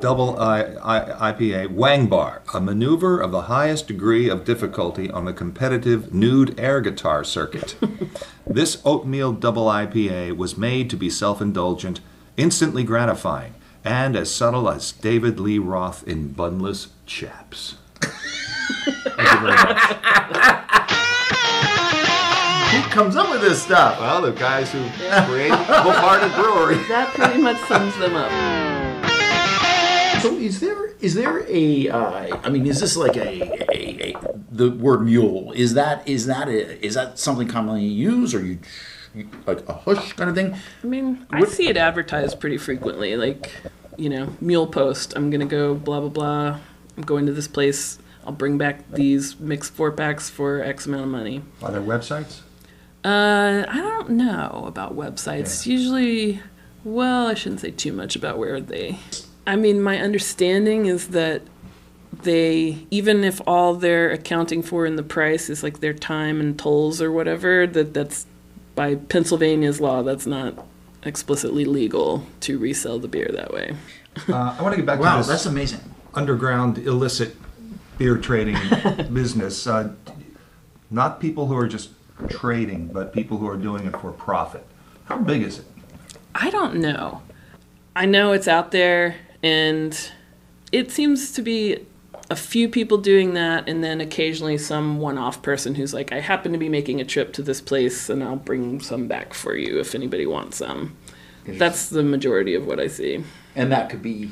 Double 0.00 0.38
I, 0.38 0.62
I, 0.82 1.32
IPA 1.32 1.72
Wang 1.72 2.06
Bar, 2.06 2.40
a 2.54 2.60
maneuver 2.60 3.20
of 3.20 3.32
the 3.32 3.42
highest 3.42 3.86
degree 3.86 4.30
of 4.30 4.44
difficulty 4.46 5.10
on 5.10 5.26
the 5.26 5.32
competitive 5.34 6.14
nude 6.14 6.58
air 6.58 6.80
guitar 6.80 7.22
circuit. 7.22 7.76
this 8.46 8.80
oatmeal 8.84 9.32
double 9.32 9.66
IPA 9.66 10.36
was 10.36 10.56
made 10.56 10.88
to 10.90 10.96
be 10.96 11.10
self 11.10 11.40
indulgent, 11.42 12.00
instantly 12.36 12.82
gratifying, 12.84 13.54
and 13.84 14.16
as 14.16 14.30
subtle 14.32 14.68
as 14.70 14.92
David 14.92 15.38
Lee 15.40 15.58
Roth 15.58 16.06
in 16.06 16.34
Bunless 16.34 16.88
Chaps. 17.06 17.76
Thank 18.84 19.32
you 19.32 19.38
very 19.40 19.56
much. 19.56 19.80
Who 22.70 22.82
comes 22.90 23.16
up 23.16 23.30
with 23.30 23.40
this 23.40 23.62
stuff? 23.62 23.98
Well, 23.98 24.22
the 24.22 24.32
guys 24.32 24.70
who 24.72 24.78
created 25.26 25.56
Hoof 25.56 25.94
Hearted 25.96 26.32
Brewery. 26.34 26.76
That 26.88 27.12
pretty 27.14 27.40
much 27.40 27.58
sums 27.68 27.96
them 27.98 28.14
up. 28.14 28.30
So 30.22 30.36
is 30.36 30.60
there 30.60 30.88
is 31.00 31.14
there 31.14 31.44
a 31.48 31.88
uh, 31.88 32.38
I 32.42 32.50
mean 32.50 32.66
is 32.66 32.80
this 32.80 32.96
like 32.96 33.16
a, 33.16 33.42
a, 33.72 34.12
a 34.12 34.16
the 34.50 34.70
word 34.70 35.02
mule 35.04 35.52
is 35.52 35.74
that 35.74 36.06
is 36.06 36.26
that 36.26 36.48
a, 36.48 36.84
is 36.84 36.94
that 36.94 37.18
something 37.18 37.48
commonly 37.48 37.84
used 37.84 38.34
or 38.34 38.44
you 38.44 38.58
like 39.46 39.68
a 39.68 39.72
hush 39.72 40.12
kind 40.12 40.30
of 40.30 40.36
thing? 40.36 40.56
I 40.82 40.86
mean, 40.86 41.26
I 41.30 41.44
see 41.44 41.68
it 41.68 41.76
advertised 41.76 42.38
pretty 42.40 42.58
frequently. 42.58 43.16
Like, 43.16 43.50
you 43.96 44.08
know, 44.08 44.34
mule 44.40 44.66
post. 44.66 45.14
I'm 45.16 45.30
gonna 45.30 45.46
go 45.46 45.74
blah 45.74 46.00
blah 46.00 46.08
blah. 46.08 46.60
I'm 46.96 47.02
going 47.02 47.26
to 47.26 47.32
this 47.32 47.48
place. 47.48 47.98
I'll 48.30 48.36
bring 48.36 48.58
back 48.58 48.88
these 48.92 49.40
mixed 49.40 49.72
four 49.72 49.90
packs 49.90 50.30
for 50.30 50.62
X 50.62 50.86
amount 50.86 51.02
of 51.02 51.08
money. 51.08 51.42
are 51.64 51.72
there 51.72 51.80
websites? 51.80 52.42
Uh, 53.04 53.64
I 53.68 53.76
don't 53.78 54.10
know 54.10 54.62
about 54.68 54.96
websites. 54.96 55.66
Usually, 55.66 56.40
well, 56.84 57.26
I 57.26 57.34
shouldn't 57.34 57.60
say 57.60 57.72
too 57.72 57.92
much 57.92 58.14
about 58.14 58.38
where 58.38 58.60
they. 58.60 59.00
I 59.48 59.56
mean, 59.56 59.82
my 59.82 59.98
understanding 59.98 60.86
is 60.86 61.08
that 61.08 61.42
they, 62.22 62.86
even 62.92 63.24
if 63.24 63.40
all 63.48 63.74
they're 63.74 64.12
accounting 64.12 64.62
for 64.62 64.86
in 64.86 64.94
the 64.94 65.02
price 65.02 65.50
is 65.50 65.64
like 65.64 65.80
their 65.80 65.92
time 65.94 66.40
and 66.40 66.56
tolls 66.56 67.02
or 67.02 67.10
whatever, 67.10 67.66
that 67.66 67.92
that's 67.92 68.26
by 68.76 68.94
Pennsylvania's 68.94 69.80
law, 69.80 70.04
that's 70.04 70.24
not 70.26 70.54
explicitly 71.02 71.64
legal 71.64 72.24
to 72.42 72.60
resell 72.60 73.00
the 73.00 73.08
beer 73.08 73.28
that 73.32 73.52
way. 73.52 73.74
Uh, 74.28 74.54
I 74.56 74.62
want 74.62 74.74
to 74.74 74.76
get 74.76 74.86
back 74.86 75.00
Wow, 75.00 75.14
to 75.14 75.18
this 75.18 75.26
Wow, 75.26 75.32
that's 75.32 75.46
amazing. 75.46 75.80
underground 76.14 76.78
illicit 76.78 77.34
beer 78.00 78.16
trading 78.16 78.56
business. 79.12 79.66
Uh, 79.66 79.92
not 80.90 81.20
people 81.20 81.46
who 81.46 81.56
are 81.56 81.68
just 81.68 81.90
trading, 82.28 82.86
but 82.86 83.12
people 83.12 83.36
who 83.36 83.46
are 83.46 83.58
doing 83.58 83.86
it 83.86 83.92
for 84.00 84.10
profit. 84.10 84.66
How 85.04 85.18
big 85.18 85.42
is 85.42 85.58
it? 85.58 85.66
I 86.34 86.48
don't 86.48 86.76
know. 86.76 87.20
I 87.94 88.06
know 88.06 88.32
it's 88.32 88.48
out 88.48 88.70
there, 88.70 89.16
and 89.42 90.10
it 90.72 90.90
seems 90.90 91.30
to 91.32 91.42
be 91.42 91.86
a 92.30 92.36
few 92.36 92.70
people 92.70 92.96
doing 92.96 93.34
that, 93.34 93.68
and 93.68 93.84
then 93.84 94.00
occasionally 94.00 94.56
some 94.56 94.98
one 94.98 95.18
off 95.18 95.42
person 95.42 95.74
who's 95.74 95.92
like, 95.92 96.10
I 96.10 96.20
happen 96.20 96.52
to 96.52 96.58
be 96.58 96.70
making 96.70 97.02
a 97.02 97.04
trip 97.04 97.34
to 97.34 97.42
this 97.42 97.60
place, 97.60 98.08
and 98.08 98.24
I'll 98.24 98.36
bring 98.36 98.80
some 98.80 99.08
back 99.08 99.34
for 99.34 99.54
you 99.54 99.78
if 99.78 99.94
anybody 99.94 100.24
wants 100.24 100.56
some. 100.56 100.96
That's 101.46 101.90
the 101.90 102.02
majority 102.02 102.54
of 102.54 102.66
what 102.66 102.80
I 102.80 102.86
see. 102.86 103.24
And 103.54 103.70
that 103.72 103.90
could 103.90 104.02
be 104.02 104.30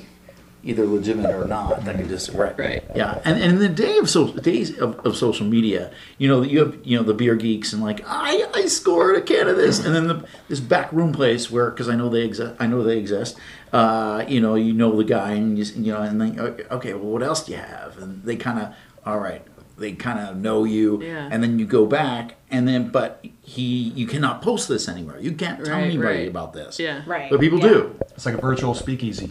either 0.64 0.84
legitimate 0.86 1.34
or 1.34 1.46
not. 1.46 1.84
That 1.84 1.96
can 1.96 2.08
just 2.08 2.30
right, 2.30 2.58
Right. 2.58 2.84
Yeah, 2.94 3.20
and, 3.24 3.40
and 3.40 3.52
in 3.54 3.58
the 3.58 3.68
day 3.68 3.98
of 3.98 4.10
so 4.10 4.32
days 4.32 4.76
of, 4.78 4.98
of 5.06 5.16
social 5.16 5.46
media, 5.46 5.90
you 6.18 6.28
know, 6.28 6.42
you 6.42 6.58
have 6.60 6.78
you 6.84 6.96
know 6.96 7.04
the 7.04 7.14
beer 7.14 7.36
geeks 7.36 7.72
and 7.72 7.82
like 7.82 8.02
I, 8.06 8.44
I 8.54 8.66
scored 8.66 9.16
a 9.16 9.20
can 9.20 9.48
of 9.48 9.56
this, 9.56 9.84
and 9.84 9.94
then 9.94 10.08
the, 10.08 10.24
this 10.48 10.60
back 10.60 10.92
room 10.92 11.12
place 11.12 11.50
where 11.50 11.70
because 11.70 11.88
I 11.88 11.94
know 11.96 12.08
they 12.08 12.22
exist, 12.22 12.54
I 12.58 12.66
know 12.66 12.82
they 12.82 12.98
exist. 12.98 13.36
Uh, 13.72 14.24
you 14.26 14.40
know, 14.40 14.54
you 14.54 14.72
know 14.72 14.96
the 14.96 15.04
guy, 15.04 15.32
and 15.32 15.58
you, 15.58 15.64
you 15.76 15.92
know, 15.92 16.00
and 16.02 16.20
then 16.20 16.38
okay, 16.40 16.64
okay, 16.70 16.94
well, 16.94 17.10
what 17.12 17.22
else 17.22 17.44
do 17.44 17.52
you 17.52 17.58
have? 17.58 17.98
And 17.98 18.22
they 18.24 18.36
kind 18.36 18.58
of 18.58 18.74
all 19.06 19.18
right, 19.20 19.42
they 19.76 19.92
kind 19.92 20.18
of 20.18 20.36
know 20.36 20.64
you, 20.64 21.02
Yeah. 21.02 21.28
and 21.30 21.42
then 21.42 21.58
you 21.58 21.66
go 21.66 21.86
back, 21.86 22.34
and 22.50 22.66
then 22.66 22.88
but 22.88 23.24
he 23.42 23.62
you 23.94 24.06
cannot 24.06 24.42
post 24.42 24.68
this 24.68 24.88
anywhere. 24.88 25.18
You 25.20 25.32
can't 25.32 25.64
tell 25.64 25.74
Right, 25.76 25.84
anybody 25.84 26.18
right. 26.20 26.28
about 26.28 26.52
this. 26.54 26.78
Yeah. 26.80 27.02
Right. 27.06 27.30
But 27.30 27.40
people 27.40 27.58
Yeah. 27.60 27.68
do. 27.68 27.96
It's 28.14 28.26
like 28.26 28.34
a 28.34 28.40
virtual 28.40 28.74
speakeasy. 28.74 29.30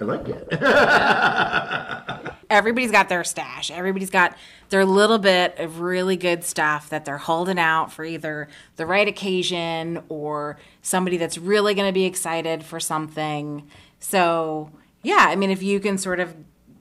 I 0.00 0.04
like 0.04 0.28
it. 0.28 0.48
everybody's 2.50 2.90
got 2.90 3.08
their 3.08 3.24
stash. 3.24 3.70
Everybody's 3.70 4.10
got 4.10 4.36
their 4.68 4.84
little 4.84 5.18
bit 5.18 5.58
of 5.58 5.80
really 5.80 6.16
good 6.16 6.44
stuff 6.44 6.88
that 6.90 7.04
they're 7.04 7.18
holding 7.18 7.58
out 7.58 7.92
for 7.92 8.04
either 8.04 8.48
the 8.76 8.84
right 8.84 9.06
occasion 9.06 10.02
or 10.08 10.58
somebody 10.82 11.16
that's 11.16 11.38
really 11.38 11.74
going 11.74 11.88
to 11.88 11.92
be 11.92 12.04
excited 12.04 12.64
for 12.64 12.80
something. 12.80 13.66
So, 14.00 14.70
yeah, 15.02 15.26
I 15.28 15.36
mean, 15.36 15.50
if 15.50 15.62
you 15.62 15.80
can 15.80 15.96
sort 15.96 16.20
of 16.20 16.34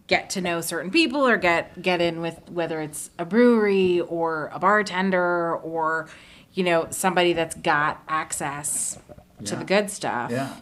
get 0.08 0.32
to 0.32 0.42
know 0.42 0.60
certain 0.60 0.90
people 0.90 1.28
or 1.28 1.38
get 1.38 1.84
get 1.84 2.02
in 2.02 2.20
with 2.20 2.42
whether 2.50 2.82
it's 2.82 3.12
a 3.20 3.26
brewery 3.26 4.00
or 4.00 4.50
a 4.52 4.58
bartender 4.58 5.56
or 5.58 6.10
you 6.52 6.64
know 6.64 6.88
somebody 6.90 7.32
that's 7.32 7.54
got 7.54 8.02
access 8.08 8.98
to 9.46 9.56
the 9.56 9.64
good 9.64 9.92
stuff. 9.92 10.32
Yeah. 10.32 10.56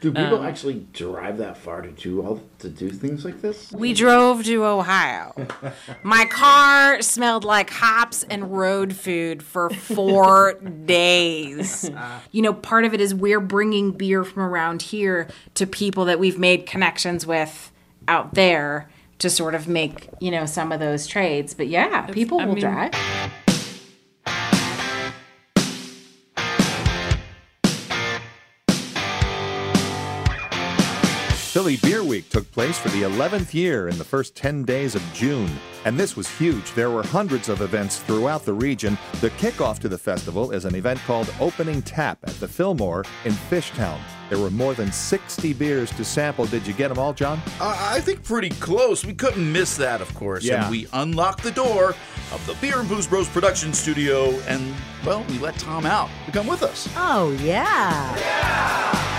Do 0.00 0.12
people 0.12 0.38
Um, 0.38 0.46
actually 0.46 0.86
drive 0.92 1.38
that 1.38 1.56
far 1.56 1.82
to 1.82 1.90
do 1.90 2.22
all 2.22 2.40
to 2.60 2.68
do 2.68 2.88
things 2.90 3.24
like 3.24 3.40
this? 3.40 3.72
We 3.72 3.92
drove 3.94 4.44
to 4.44 4.64
Ohio. 4.64 5.34
My 6.04 6.24
car 6.24 7.02
smelled 7.02 7.42
like 7.44 7.70
hops 7.70 8.22
and 8.30 8.56
road 8.56 8.94
food 8.94 9.42
for 9.42 9.70
four 9.70 10.52
days. 10.86 11.90
You 12.30 12.42
know, 12.42 12.52
part 12.54 12.84
of 12.84 12.94
it 12.94 13.00
is 13.00 13.14
we're 13.14 13.40
bringing 13.40 13.90
beer 13.92 14.22
from 14.24 14.42
around 14.42 14.82
here 14.82 15.28
to 15.54 15.66
people 15.66 16.04
that 16.04 16.18
we've 16.20 16.38
made 16.38 16.66
connections 16.66 17.26
with 17.26 17.72
out 18.06 18.34
there 18.34 18.88
to 19.18 19.28
sort 19.28 19.56
of 19.56 19.66
make, 19.66 20.08
you 20.20 20.30
know, 20.30 20.46
some 20.46 20.70
of 20.70 20.78
those 20.78 21.08
trades. 21.08 21.54
But 21.54 21.66
yeah, 21.66 22.02
people 22.06 22.40
I 22.40 22.44
will 22.46 22.54
mean- 22.54 22.62
drive. 22.62 22.92
Philly 31.58 31.76
Beer 31.78 32.04
Week 32.04 32.28
took 32.28 32.48
place 32.52 32.78
for 32.78 32.88
the 32.90 33.02
11th 33.02 33.52
year 33.52 33.88
in 33.88 33.98
the 33.98 34.04
first 34.04 34.36
10 34.36 34.62
days 34.62 34.94
of 34.94 35.02
June. 35.12 35.50
And 35.84 35.98
this 35.98 36.14
was 36.14 36.28
huge. 36.28 36.72
There 36.74 36.88
were 36.88 37.02
hundreds 37.02 37.48
of 37.48 37.62
events 37.62 37.98
throughout 37.98 38.44
the 38.44 38.52
region. 38.52 38.96
The 39.20 39.30
kickoff 39.30 39.80
to 39.80 39.88
the 39.88 39.98
festival 39.98 40.52
is 40.52 40.64
an 40.66 40.76
event 40.76 41.00
called 41.00 41.34
Opening 41.40 41.82
Tap 41.82 42.20
at 42.22 42.34
the 42.34 42.46
Fillmore 42.46 43.04
in 43.24 43.32
Fishtown. 43.32 43.98
There 44.28 44.38
were 44.38 44.52
more 44.52 44.72
than 44.72 44.92
60 44.92 45.52
beers 45.54 45.90
to 45.96 46.04
sample. 46.04 46.46
Did 46.46 46.64
you 46.64 46.74
get 46.74 46.90
them 46.90 46.98
all, 47.00 47.12
John? 47.12 47.40
Uh, 47.58 47.76
I 47.76 48.02
think 48.02 48.22
pretty 48.22 48.50
close. 48.50 49.04
We 49.04 49.14
couldn't 49.14 49.52
miss 49.52 49.76
that, 49.78 50.00
of 50.00 50.14
course. 50.14 50.44
Yeah. 50.44 50.62
And 50.62 50.70
we 50.70 50.86
unlocked 50.92 51.42
the 51.42 51.50
door 51.50 51.96
of 52.32 52.46
the 52.46 52.54
Beer 52.60 52.78
and 52.78 52.88
Booze 52.88 53.08
Bros 53.08 53.28
production 53.28 53.72
studio, 53.72 54.28
and, 54.46 54.72
well, 55.04 55.24
we 55.28 55.40
let 55.40 55.58
Tom 55.58 55.86
out 55.86 56.08
to 56.26 56.30
come 56.30 56.46
with 56.46 56.62
us. 56.62 56.88
Oh, 56.94 57.36
yeah. 57.42 59.17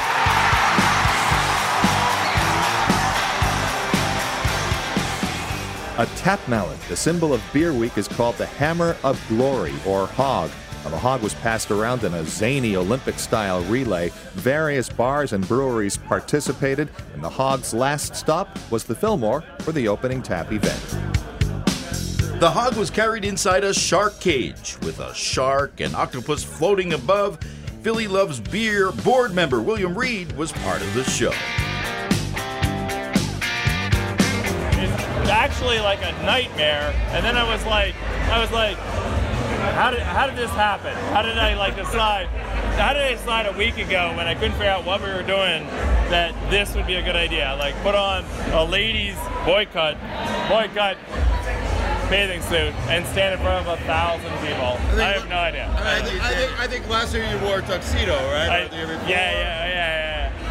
A 6.00 6.06
tap 6.16 6.40
mallet, 6.48 6.80
the 6.88 6.96
symbol 6.96 7.34
of 7.34 7.44
Beer 7.52 7.74
Week, 7.74 7.98
is 7.98 8.08
called 8.08 8.38
the 8.38 8.46
Hammer 8.46 8.96
of 9.04 9.22
Glory, 9.28 9.74
or 9.86 10.08
Hog. 10.08 10.50
Now, 10.86 10.92
the 10.92 10.98
hog 10.98 11.22
was 11.22 11.34
passed 11.34 11.72
around 11.72 12.06
in 12.06 12.14
a 12.14 12.24
zany 12.24 12.78
Olympic 12.78 13.20
style 13.20 13.62
relay. 13.64 14.14
Various 14.36 14.88
bars 14.88 15.34
and 15.34 15.46
breweries 15.46 15.98
participated, 15.98 16.88
and 17.14 17.22
the 17.22 17.28
hog's 17.28 17.74
last 17.74 18.16
stop 18.16 18.58
was 18.72 18.86
the 18.86 18.96
Fillmore 18.96 19.44
for 19.60 19.74
the 19.74 19.90
opening 19.90 20.22
tap 20.22 20.54
event. 20.54 20.80
The 22.40 22.50
hog 22.50 22.78
was 22.78 22.90
carried 22.90 23.26
inside 23.26 23.66
a 23.66 23.74
shark 23.74 24.22
cage 24.22 24.78
with 24.84 25.02
a 25.02 25.14
shark 25.14 25.82
and 25.82 25.94
octopus 25.98 26.46
floating 26.46 26.94
above. 26.94 27.40
Philly 27.82 28.08
Loves 28.08 28.40
Beer 28.40 28.94
board 29.04 29.34
member 29.34 29.60
William 29.60 29.98
Reed 29.98 30.32
was 30.38 30.54
part 30.54 30.82
of 30.82 30.94
the 30.94 31.04
show. 31.04 31.34
Actually 35.30 35.80
like 35.80 36.00
a 36.02 36.12
nightmare. 36.24 36.94
And 37.10 37.24
then 37.24 37.38
I 37.38 37.44
was 37.52 37.66
like, 37.66 37.96
I 38.30 38.40
was 38.40 38.52
like, 38.52 38.78
how 39.76 39.92
did 39.92 40.00
how 40.02 40.28
did 40.28 40.36
this 40.36 40.52
happen? 40.52 40.96
How 41.14 41.22
did 41.22 41.38
I 41.38 41.56
like 41.56 41.76
decide? 41.76 42.28
How 42.78 42.94
did 42.94 43.04
I 43.04 43.12
decide 43.12 43.46
a 43.46 43.58
week 43.58 43.78
ago 43.78 44.14
when 44.16 44.28
I 44.28 44.34
couldn't 44.34 44.54
figure 44.54 44.68
out 44.68 44.86
what 44.86 45.02
we 45.02 45.08
were 45.08 45.24
doing 45.24 45.66
that 46.10 46.34
this 46.50 46.76
would 46.76 46.88
be 46.88 46.96
a 46.96 47.04
good 47.04 47.16
idea? 47.16 47.56
Like 47.60 47.76
put 47.84 47.96
on 47.96 48.24
a 48.52 48.64
ladies 48.64 49.18
boycott, 49.46 49.98
boycott 50.50 50.98
bathing 52.10 52.42
suit 52.42 52.74
and 52.90 53.06
stand 53.08 53.36
in 53.36 53.40
front 53.40 53.68
of 53.68 53.80
a 53.80 53.84
thousand 53.86 54.32
people. 54.42 54.74
I, 54.98 55.14
have 55.14 55.30
no 55.30 55.38
idea. 55.38 55.70
I 55.78 56.02
think, 56.02 56.24
I, 56.24 56.34
think, 56.34 56.60
I 56.60 56.68
think 56.68 56.90
last 56.90 57.14
year 57.14 57.24
you 57.30 57.38
wore 57.46 57.60
a 57.60 57.62
tuxedo, 57.62 58.16
right? 58.34 58.50
I- 58.50 58.62
Or 58.66 58.70
the 58.70 58.76
year 58.76 58.86
yeah, 58.88 58.94
before? 58.94 59.10
yeah, 59.10 59.32
yeah, 59.32 59.68
yeah. 59.70 59.79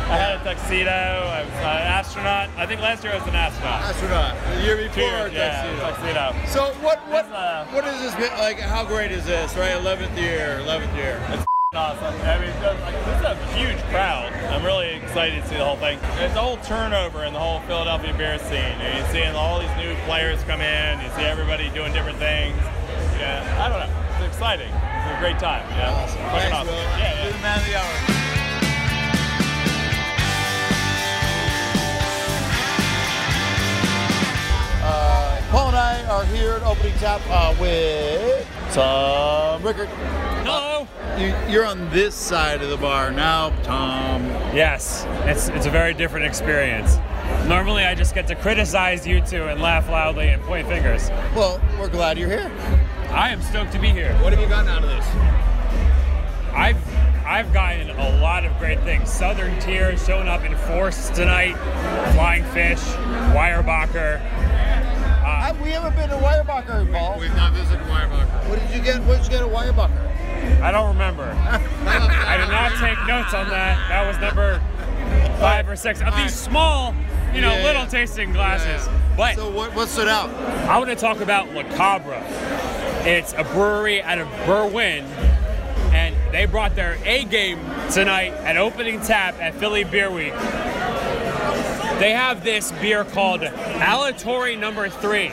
I 0.08 0.16
had 0.16 0.40
a 0.40 0.44
tuxedo. 0.44 0.88
I 0.88 1.44
was 1.44 1.52
an 1.52 1.84
astronaut. 1.84 2.48
I 2.56 2.64
think 2.64 2.80
last 2.80 3.04
year 3.04 3.12
I 3.12 3.18
was 3.18 3.28
an 3.28 3.34
astronaut. 3.34 3.82
Astronaut. 3.82 4.34
The 4.56 4.64
year 4.64 4.76
before, 4.76 5.02
years, 5.02 5.32
yeah, 5.34 5.68
tuxedo. 5.84 6.32
tuxedo. 6.32 6.48
So 6.48 6.72
what 6.82 6.98
what 7.12 7.26
uh, 7.30 7.66
what 7.76 7.84
is 7.84 8.00
this 8.00 8.16
like? 8.40 8.58
How 8.58 8.86
great 8.86 9.12
is 9.12 9.26
this? 9.26 9.54
Right, 9.54 9.76
eleventh 9.76 10.16
year, 10.16 10.60
eleventh 10.60 10.94
year. 10.96 11.20
It's 11.28 11.44
awesome. 11.74 12.14
I 12.24 12.40
mean, 12.40 12.56
like, 12.64 13.04
this 13.04 13.20
is 13.20 13.26
a 13.28 13.36
huge 13.52 13.76
crowd. 13.92 14.32
I'm 14.48 14.64
really 14.64 14.96
excited 14.96 15.42
to 15.42 15.48
see 15.48 15.56
the 15.56 15.64
whole 15.64 15.76
thing. 15.76 15.98
It's 16.24 16.34
a 16.34 16.40
whole 16.40 16.56
turnover 16.64 17.24
in 17.24 17.34
the 17.34 17.38
whole 17.38 17.60
Philadelphia 17.68 18.14
beer 18.16 18.38
scene. 18.38 18.80
You're 18.80 19.04
seeing 19.12 19.36
all 19.36 19.60
these 19.60 19.76
new 19.76 19.94
players 20.08 20.42
come 20.44 20.62
in. 20.62 21.00
You 21.04 21.10
see 21.20 21.28
everybody 21.28 21.68
doing 21.76 21.92
different 21.92 22.16
things. 22.16 22.56
Yeah, 23.20 23.44
I 23.60 23.68
don't 23.68 23.84
know. 23.84 23.92
It's 24.24 24.32
exciting. 24.34 24.72
It's 24.72 25.12
a 25.12 25.20
great 25.20 25.38
time. 25.38 25.68
Yeah, 25.76 25.92
awesome. 25.92 26.16
Fucking 26.32 26.48
Thanks, 26.48 26.56
awesome. 26.56 26.74
Yeah, 26.74 26.96
yeah. 26.96 27.24
You're 27.24 27.32
the 27.32 27.44
man 27.44 27.58
of 27.60 27.66
the 27.66 27.76
hour. 27.76 27.97
Tap 36.98 37.20
uh, 37.30 37.54
with 37.60 38.44
Tom 38.72 39.62
Rickert. 39.62 39.88
Hello. 40.42 40.88
You, 41.16 41.32
you're 41.48 41.64
on 41.64 41.88
this 41.90 42.12
side 42.12 42.60
of 42.60 42.70
the 42.70 42.76
bar 42.76 43.12
now, 43.12 43.50
Tom. 43.62 44.24
Yes, 44.52 45.06
it's 45.24 45.48
it's 45.50 45.66
a 45.66 45.70
very 45.70 45.94
different 45.94 46.26
experience. 46.26 46.96
Normally, 47.46 47.84
I 47.84 47.94
just 47.94 48.16
get 48.16 48.26
to 48.26 48.34
criticize 48.34 49.06
you 49.06 49.20
two 49.20 49.44
and 49.44 49.60
laugh 49.60 49.88
loudly 49.88 50.26
and 50.26 50.42
point 50.42 50.66
fingers. 50.66 51.08
Well, 51.36 51.60
we're 51.78 51.88
glad 51.88 52.18
you're 52.18 52.30
here. 52.30 52.50
I 53.10 53.28
am 53.30 53.42
stoked 53.42 53.70
to 53.72 53.78
be 53.78 53.90
here. 53.90 54.12
What 54.14 54.32
have 54.32 54.42
you 54.42 54.48
gotten 54.48 54.68
out 54.68 54.82
of 54.82 54.88
this? 54.88 55.06
I've 56.52 56.82
I've 57.24 57.52
gotten 57.52 57.90
a 57.90 58.18
lot 58.20 58.44
of 58.44 58.58
great 58.58 58.80
things. 58.80 59.08
Southern 59.08 59.56
Tier 59.60 59.96
showing 59.98 60.26
up 60.26 60.42
in 60.44 60.56
force 60.56 61.10
tonight. 61.10 61.54
Flying 62.14 62.42
Fish, 62.46 62.80
Weyerbacher. 63.36 64.20
Uh, 65.24 65.54
we 65.62 65.70
haven't 65.70 65.94
been 65.94 66.08
to 66.08 66.16
Weyerbacher, 66.16 66.37
Paul. 66.48 67.18
We've 67.20 67.34
not 67.36 67.52
visited 67.52 67.84
Weyerbacher. 67.86 68.48
What 68.48 68.58
did 68.58 68.70
you 68.74 68.82
get? 68.82 69.02
What 69.02 69.18
did 69.18 69.24
you 69.26 69.30
get 69.38 69.42
at 69.42 69.48
Weyerbacher? 69.48 70.60
I 70.62 70.70
don't 70.72 70.88
remember. 70.88 71.24
I 71.24 72.38
did 72.38 72.48
not 72.48 72.72
take 72.80 72.98
notes 73.06 73.34
on 73.34 73.48
that. 73.50 73.88
That 73.90 74.06
was 74.06 74.18
number 74.18 74.58
five 75.40 75.68
or 75.68 75.76
six 75.76 76.00
of 76.00 76.16
these 76.16 76.34
small, 76.34 76.94
you 77.34 77.42
know, 77.42 77.52
Yeah, 77.54 77.64
little 77.64 77.82
yeah. 77.82 77.88
tasting 77.88 78.32
glasses. 78.32 78.88
But 79.16 79.34
so 79.36 79.50
what, 79.50 79.74
what 79.74 79.88
stood 79.88 80.08
out? 80.08 80.30
I 80.68 80.78
want 80.78 80.88
to 80.90 80.96
talk 80.96 81.20
about 81.20 81.52
La 81.52 81.64
Cabra. 81.76 82.22
It's 83.06 83.34
a 83.34 83.44
brewery 83.44 84.02
out 84.02 84.18
of 84.18 84.26
Berwyn, 84.46 85.02
and 85.92 86.16
they 86.32 86.46
brought 86.46 86.74
their 86.74 86.96
A 87.04 87.24
game 87.24 87.58
tonight 87.92 88.32
at 88.32 88.56
opening 88.56 89.00
tap 89.02 89.34
at 89.40 89.54
Philly 89.54 89.84
Beer 89.84 90.10
Week. 90.10 90.32
They 91.98 92.12
have 92.12 92.42
this 92.42 92.72
beer 92.72 93.04
called 93.04 93.42
Aleatory 93.42 94.56
Number 94.58 94.88
Three. 94.88 95.30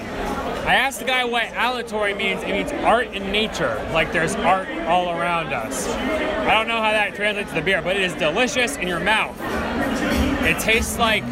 I 0.65 0.74
asked 0.74 0.98
the 0.98 1.05
guy 1.05 1.24
what 1.25 1.43
aleatory 1.53 2.15
means. 2.15 2.41
It 2.41 2.50
means 2.50 2.72
art 2.72 3.13
in 3.13 3.31
nature, 3.31 3.88
like 3.93 4.12
there's 4.12 4.34
art 4.34 4.67
all 4.88 5.12
around 5.12 5.53
us. 5.53 5.88
I 5.88 6.55
don't 6.55 6.67
know 6.67 6.81
how 6.81 6.91
that 6.91 7.13
translates 7.13 7.50
to 7.50 7.55
the 7.55 7.62
beer, 7.62 7.84
but 7.84 7.95
it 7.95 8.01
is 8.01 8.15
delicious 8.15 8.75
in 8.75 8.88
your 8.88 9.00
mouth. 9.00 9.38
It 10.43 10.57
tastes 10.60 10.98
like 10.98 11.24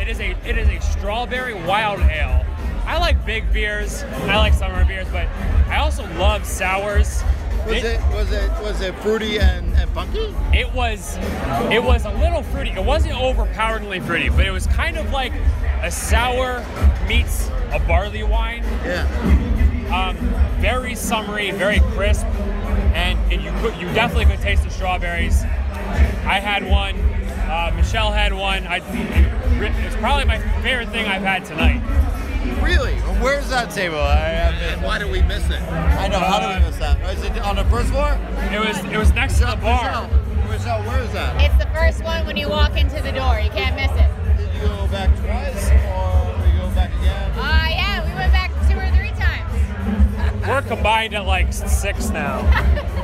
it 0.00 0.08
is 0.08 0.18
a 0.20 0.30
it 0.48 0.56
is 0.56 0.66
a 0.68 0.80
strawberry 0.80 1.52
wild 1.52 2.00
ale. 2.00 2.46
I 2.86 2.98
like 2.98 3.22
big 3.26 3.52
beers. 3.52 4.02
I 4.02 4.38
like 4.38 4.54
summer 4.54 4.82
beers, 4.86 5.08
but 5.12 5.28
I 5.68 5.76
also 5.76 6.02
love 6.14 6.46
sours. 6.46 7.22
Was 7.66 7.84
it 7.84 8.00
was 8.14 8.32
it 8.32 8.50
was 8.62 8.80
it 8.80 8.94
fruity 9.00 9.38
and, 9.40 9.74
and 9.74 9.90
funky? 9.90 10.34
It 10.54 10.72
was, 10.72 11.18
it 11.70 11.84
was 11.84 12.06
a 12.06 12.12
little 12.12 12.42
fruity. 12.44 12.70
It 12.70 12.82
wasn't 12.82 13.20
overpoweringly 13.20 14.00
fruity, 14.00 14.30
but 14.30 14.46
it 14.46 14.50
was 14.50 14.66
kind 14.68 14.96
of 14.96 15.10
like 15.12 15.34
a 15.82 15.90
sour 15.90 16.64
meets 17.06 17.50
a 17.72 17.78
barley 17.86 18.22
wine. 18.22 18.62
Yeah. 18.84 19.06
Um, 19.90 20.16
very 20.60 20.94
summery, 20.94 21.50
very 21.50 21.80
crisp, 21.80 22.24
and, 22.94 23.18
and 23.32 23.42
you 23.42 23.50
could, 23.60 23.80
you 23.80 23.92
definitely 23.92 24.26
could 24.26 24.40
taste 24.40 24.62
the 24.62 24.70
strawberries. 24.70 25.42
I 25.42 26.38
had 26.38 26.64
one. 26.64 26.96
Uh, 27.50 27.72
Michelle 27.74 28.12
had 28.12 28.32
one. 28.32 28.66
I, 28.66 28.80
it's 29.60 29.96
probably 29.96 30.26
my 30.26 30.38
favorite 30.62 30.90
thing 30.90 31.06
I've 31.06 31.22
had 31.22 31.44
tonight. 31.44 31.82
Really? 32.62 32.94
Where's 33.20 33.48
that 33.50 33.70
table? 33.70 33.98
I, 33.98 34.76
I 34.78 34.84
why 34.84 34.98
did 34.98 35.10
we 35.10 35.22
miss 35.22 35.44
it? 35.50 35.60
I 35.60 36.08
know. 36.08 36.20
How 36.20 36.38
did 36.38 36.60
we 36.60 36.66
miss 36.68 36.78
that? 36.78 37.00
Is 37.16 37.24
it 37.24 37.38
on 37.38 37.56
the 37.56 37.64
first 37.64 37.90
floor? 37.90 38.18
It 38.52 38.60
was. 38.60 38.78
It 38.92 38.96
was 38.96 39.12
next 39.12 39.38
to 39.40 39.46
the 39.46 39.56
bar. 39.56 40.08
Michelle, 40.48 40.82
where 40.84 41.02
is 41.02 41.12
that? 41.12 41.40
It's 41.42 41.56
the 41.62 41.70
first 41.70 42.02
one 42.04 42.26
when 42.26 42.36
you 42.36 42.48
walk 42.48 42.76
into 42.76 43.00
the 43.02 43.12
door. 43.12 43.40
You 43.40 43.50
can't 43.50 43.74
miss 43.76 43.90
it. 43.92 44.08
Did 44.36 44.54
you 44.54 44.68
go 44.68 44.86
back 44.88 45.10
twice, 45.20 45.70
or 45.70 46.09
Uh, 47.02 47.66
yeah, 47.70 48.04
we 48.06 48.14
went 48.14 48.32
back 48.32 48.50
two 48.68 48.78
or 48.78 48.88
three 48.96 49.12
times. 49.18 50.46
We're 50.46 50.62
combined 50.62 51.14
at 51.14 51.26
like 51.26 51.52
six 51.52 52.10
now. 52.10 52.40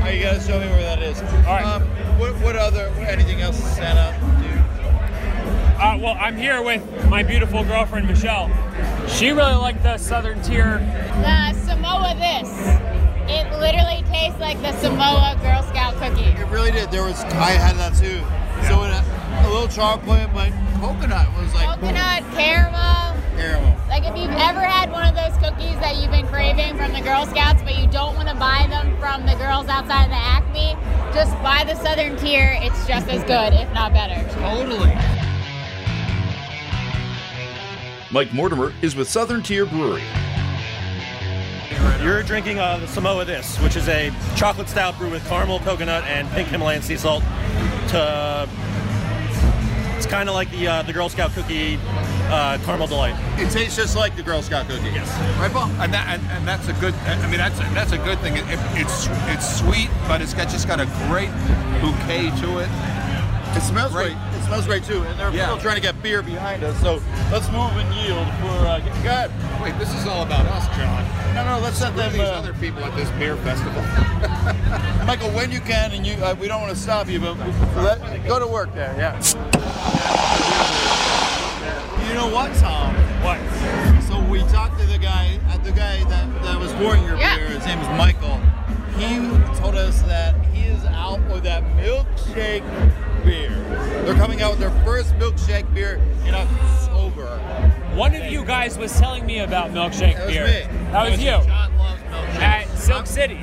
Oh, 0.00 0.10
you 0.10 0.22
gotta 0.22 0.40
show 0.40 0.58
me 0.58 0.66
where 0.68 0.82
that 0.82 1.02
is. 1.02 1.20
All 1.20 1.26
right. 1.52 1.64
Um, 1.64 1.82
what, 2.18 2.32
what 2.36 2.56
other? 2.56 2.86
Anything 3.00 3.42
else 3.42 3.58
Santa 3.58 4.16
do? 4.40 4.48
Uh, 5.78 5.98
well, 6.00 6.16
I'm 6.18 6.34
here 6.36 6.62
with 6.62 6.82
my 7.10 7.22
beautiful 7.22 7.62
girlfriend 7.64 8.06
Michelle. 8.06 8.48
She 9.08 9.30
really 9.32 9.54
liked 9.56 9.82
the 9.82 9.98
Southern 9.98 10.40
Tier. 10.40 10.78
The 10.78 11.52
Samoa 11.66 12.14
this. 12.14 12.48
It 13.28 13.50
literally 13.58 14.02
tastes 14.08 14.40
like 14.40 14.58
the 14.62 14.72
Samoa 14.80 15.36
Girl 15.42 15.62
Scout 15.64 15.94
cookie. 15.96 16.30
It 16.40 16.46
really 16.48 16.70
did. 16.70 16.90
There 16.90 17.02
was. 17.02 17.20
I 17.24 17.50
had 17.50 17.76
that 17.76 17.92
too. 17.94 18.20
So 18.68 18.84
it, 18.84 19.44
a 19.44 19.50
little 19.52 19.68
chocolate, 19.68 20.30
but 20.32 20.52
coconut 20.80 21.26
was 21.36 21.52
like 21.54 21.66
Coconut, 21.80 22.22
caramel. 22.34 23.16
caramel. 23.36 23.76
Like 23.88 24.04
if 24.04 24.16
you've 24.16 24.30
ever 24.30 24.60
had 24.60 24.90
one 24.90 25.06
of 25.06 25.14
those 25.14 25.36
cookies 25.42 25.78
that 25.80 25.96
you've 25.96 26.10
been 26.10 26.26
craving 26.28 26.76
from 26.76 26.92
the 26.92 27.00
Girl 27.00 27.26
Scouts, 27.26 27.62
but 27.62 27.76
you 27.78 27.86
don't 27.88 28.14
want 28.14 28.28
to 28.28 28.34
buy 28.34 28.66
them 28.70 28.96
from 28.98 29.26
the 29.26 29.34
girls 29.34 29.66
outside 29.66 30.04
of 30.04 30.10
the 30.10 30.16
Acme, 30.16 30.76
just 31.12 31.32
buy 31.42 31.64
the 31.64 31.74
Southern 31.82 32.16
Tier. 32.16 32.56
It's 32.60 32.86
just 32.86 33.08
as 33.08 33.24
good, 33.24 33.52
if 33.54 33.72
not 33.72 33.92
better. 33.92 34.22
Totally. 34.34 34.94
Mike 38.10 38.32
Mortimer 38.32 38.72
is 38.80 38.96
with 38.96 39.08
Southern 39.08 39.42
Tier 39.42 39.66
Brewery. 39.66 40.02
You're 42.02 42.22
drinking 42.22 42.58
uh, 42.58 42.78
the 42.78 42.86
Samoa 42.86 43.24
This, 43.24 43.58
which 43.58 43.76
is 43.76 43.88
a 43.88 44.12
chocolate 44.36 44.68
stout 44.68 44.96
brew 44.96 45.10
with 45.10 45.26
caramel, 45.28 45.58
coconut, 45.60 46.04
and 46.04 46.28
pink 46.30 46.48
Himalayan 46.48 46.82
sea 46.82 46.96
salt. 46.96 47.22
To 47.88 48.48
it's 49.98 50.06
kind 50.06 50.28
of 50.28 50.34
like 50.34 50.50
the 50.52 50.66
uh, 50.66 50.82
the 50.82 50.92
Girl 50.92 51.08
Scout 51.08 51.32
cookie 51.32 51.76
uh, 52.30 52.56
caramel 52.64 52.86
delight. 52.86 53.14
It 53.38 53.50
tastes 53.50 53.76
just 53.76 53.96
like 53.96 54.14
the 54.16 54.22
Girl 54.22 54.40
Scout 54.42 54.68
cookie. 54.68 54.84
Yes. 54.94 55.08
Right, 55.40 55.50
Paul? 55.52 55.68
And, 55.80 55.92
that, 55.92 56.06
and, 56.08 56.22
and 56.30 56.46
that's 56.46 56.68
a 56.68 56.72
good. 56.74 56.94
I 56.94 57.28
mean, 57.28 57.38
that's 57.38 57.58
a, 57.58 57.62
that's 57.74 57.92
a 57.92 57.98
good 57.98 58.18
thing. 58.20 58.36
It, 58.36 58.44
it- 58.48 58.58
it's 58.80 59.08
it's 59.28 59.58
sweet, 59.58 59.90
but 60.06 60.22
it's 60.22 60.34
got 60.34 60.48
just 60.48 60.68
got 60.68 60.78
a 60.80 60.86
great 61.08 61.30
bouquet 61.82 62.30
to 62.42 62.58
it. 62.62 62.68
It 63.56 63.62
smells 63.62 63.92
great. 63.92 64.12
It 64.12 64.44
smells 64.44 64.66
great 64.66 64.84
too. 64.84 65.02
And 65.02 65.18
they're 65.18 65.32
Yeah. 65.32 65.46
still 65.46 65.58
trying 65.58 65.74
to 65.76 65.80
get 65.82 66.00
beer 66.02 66.22
behind 66.22 66.62
us. 66.62 66.78
So 66.80 67.00
let's 67.32 67.50
move 67.50 67.72
and 67.74 67.92
yield 67.96 68.26
for. 68.38 68.54
Uh, 68.66 68.78
go 69.02 69.10
ahead. 69.10 69.32
Wait, 69.62 69.76
this 69.78 69.92
is 69.94 70.06
all 70.06 70.22
about 70.22 70.46
us, 70.46 70.66
John. 70.76 71.04
No, 71.34 71.44
no, 71.44 71.58
let's 71.62 71.80
let 71.80 71.88
Screw 71.90 72.02
them. 72.02 72.12
these 72.12 72.20
uh, 72.20 72.38
other 72.38 72.52
people 72.54 72.84
at 72.84 72.94
this 72.96 73.10
beer 73.12 73.36
festival. 73.38 73.82
Michael, 75.06 75.30
when 75.30 75.50
you 75.50 75.60
can, 75.60 75.92
and 75.92 76.06
you, 76.06 76.14
uh, 76.22 76.34
we 76.40 76.46
don't 76.48 76.60
want 76.60 76.72
to 76.74 76.80
stop 76.80 77.08
you, 77.08 77.18
but 77.20 77.36
let, 77.76 78.26
go 78.26 78.38
to 78.38 78.46
work 78.46 78.72
there. 78.74 78.94
Yeah. 78.96 79.18
You 82.08 82.14
know 82.14 82.28
what, 82.32 82.54
Tom? 82.56 82.94
What? 83.22 83.38
So 84.04 84.18
we 84.30 84.40
talked 84.50 84.78
to 84.80 84.86
the 84.86 84.98
guy, 84.98 85.38
uh, 85.50 85.58
the 85.58 85.72
guy 85.72 86.02
that, 86.04 86.42
that 86.42 86.58
was 86.58 86.72
pouring 86.74 87.04
your 87.04 87.16
Yeah. 87.16 87.36
beer. 87.36 87.48
His 87.48 87.66
name 87.66 87.78
is 87.80 87.88
Michael. 87.98 88.40
He 88.96 89.16
told 89.58 89.74
us 89.76 90.00
that 90.02 90.34
he 90.52 90.62
is 90.68 90.84
out 90.86 91.20
with 91.30 91.42
that 91.44 91.62
milkshake 91.76 92.64
beer. 93.24 93.50
They're 94.04 94.14
coming 94.14 94.40
out 94.42 94.52
with 94.52 94.60
their 94.60 94.70
first 94.84 95.14
milkshake 95.18 95.72
beer 95.74 96.00
in 96.26 96.34
October. 96.34 97.38
One 97.94 98.14
of 98.14 98.24
you 98.24 98.44
guys 98.44 98.78
was 98.78 98.98
telling 98.98 99.26
me 99.26 99.40
about 99.40 99.70
milkshake 99.72 100.16
beer. 100.26 100.46
That 100.46 100.52
was 100.52 100.52
beer. 100.52 100.68
me. 100.72 100.90
That 100.92 101.10
was 101.10 101.20
you. 101.20 101.50
John 101.50 101.78
loves 101.78 102.02
milkshake. 102.02 102.40
At 102.40 102.78
Silk 102.78 103.06
City. 103.06 103.38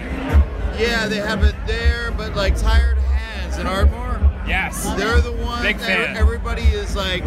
Yeah, 0.78 1.08
they 1.08 1.18
have 1.18 1.44
it 1.44 1.56
there, 1.68 2.12
but 2.18 2.36
like 2.36 2.58
Tired 2.58 2.98
Hands 2.98 3.58
in 3.58 3.68
Ardmore. 3.68 4.20
Yes. 4.48 4.84
They're 4.98 5.22
the 5.22 5.32
ones. 5.32 5.62
Big 5.62 5.78
that 5.80 5.86
fan. 6.08 6.18
Everybody 6.18 6.64
is 6.64 6.96
like 6.96 7.24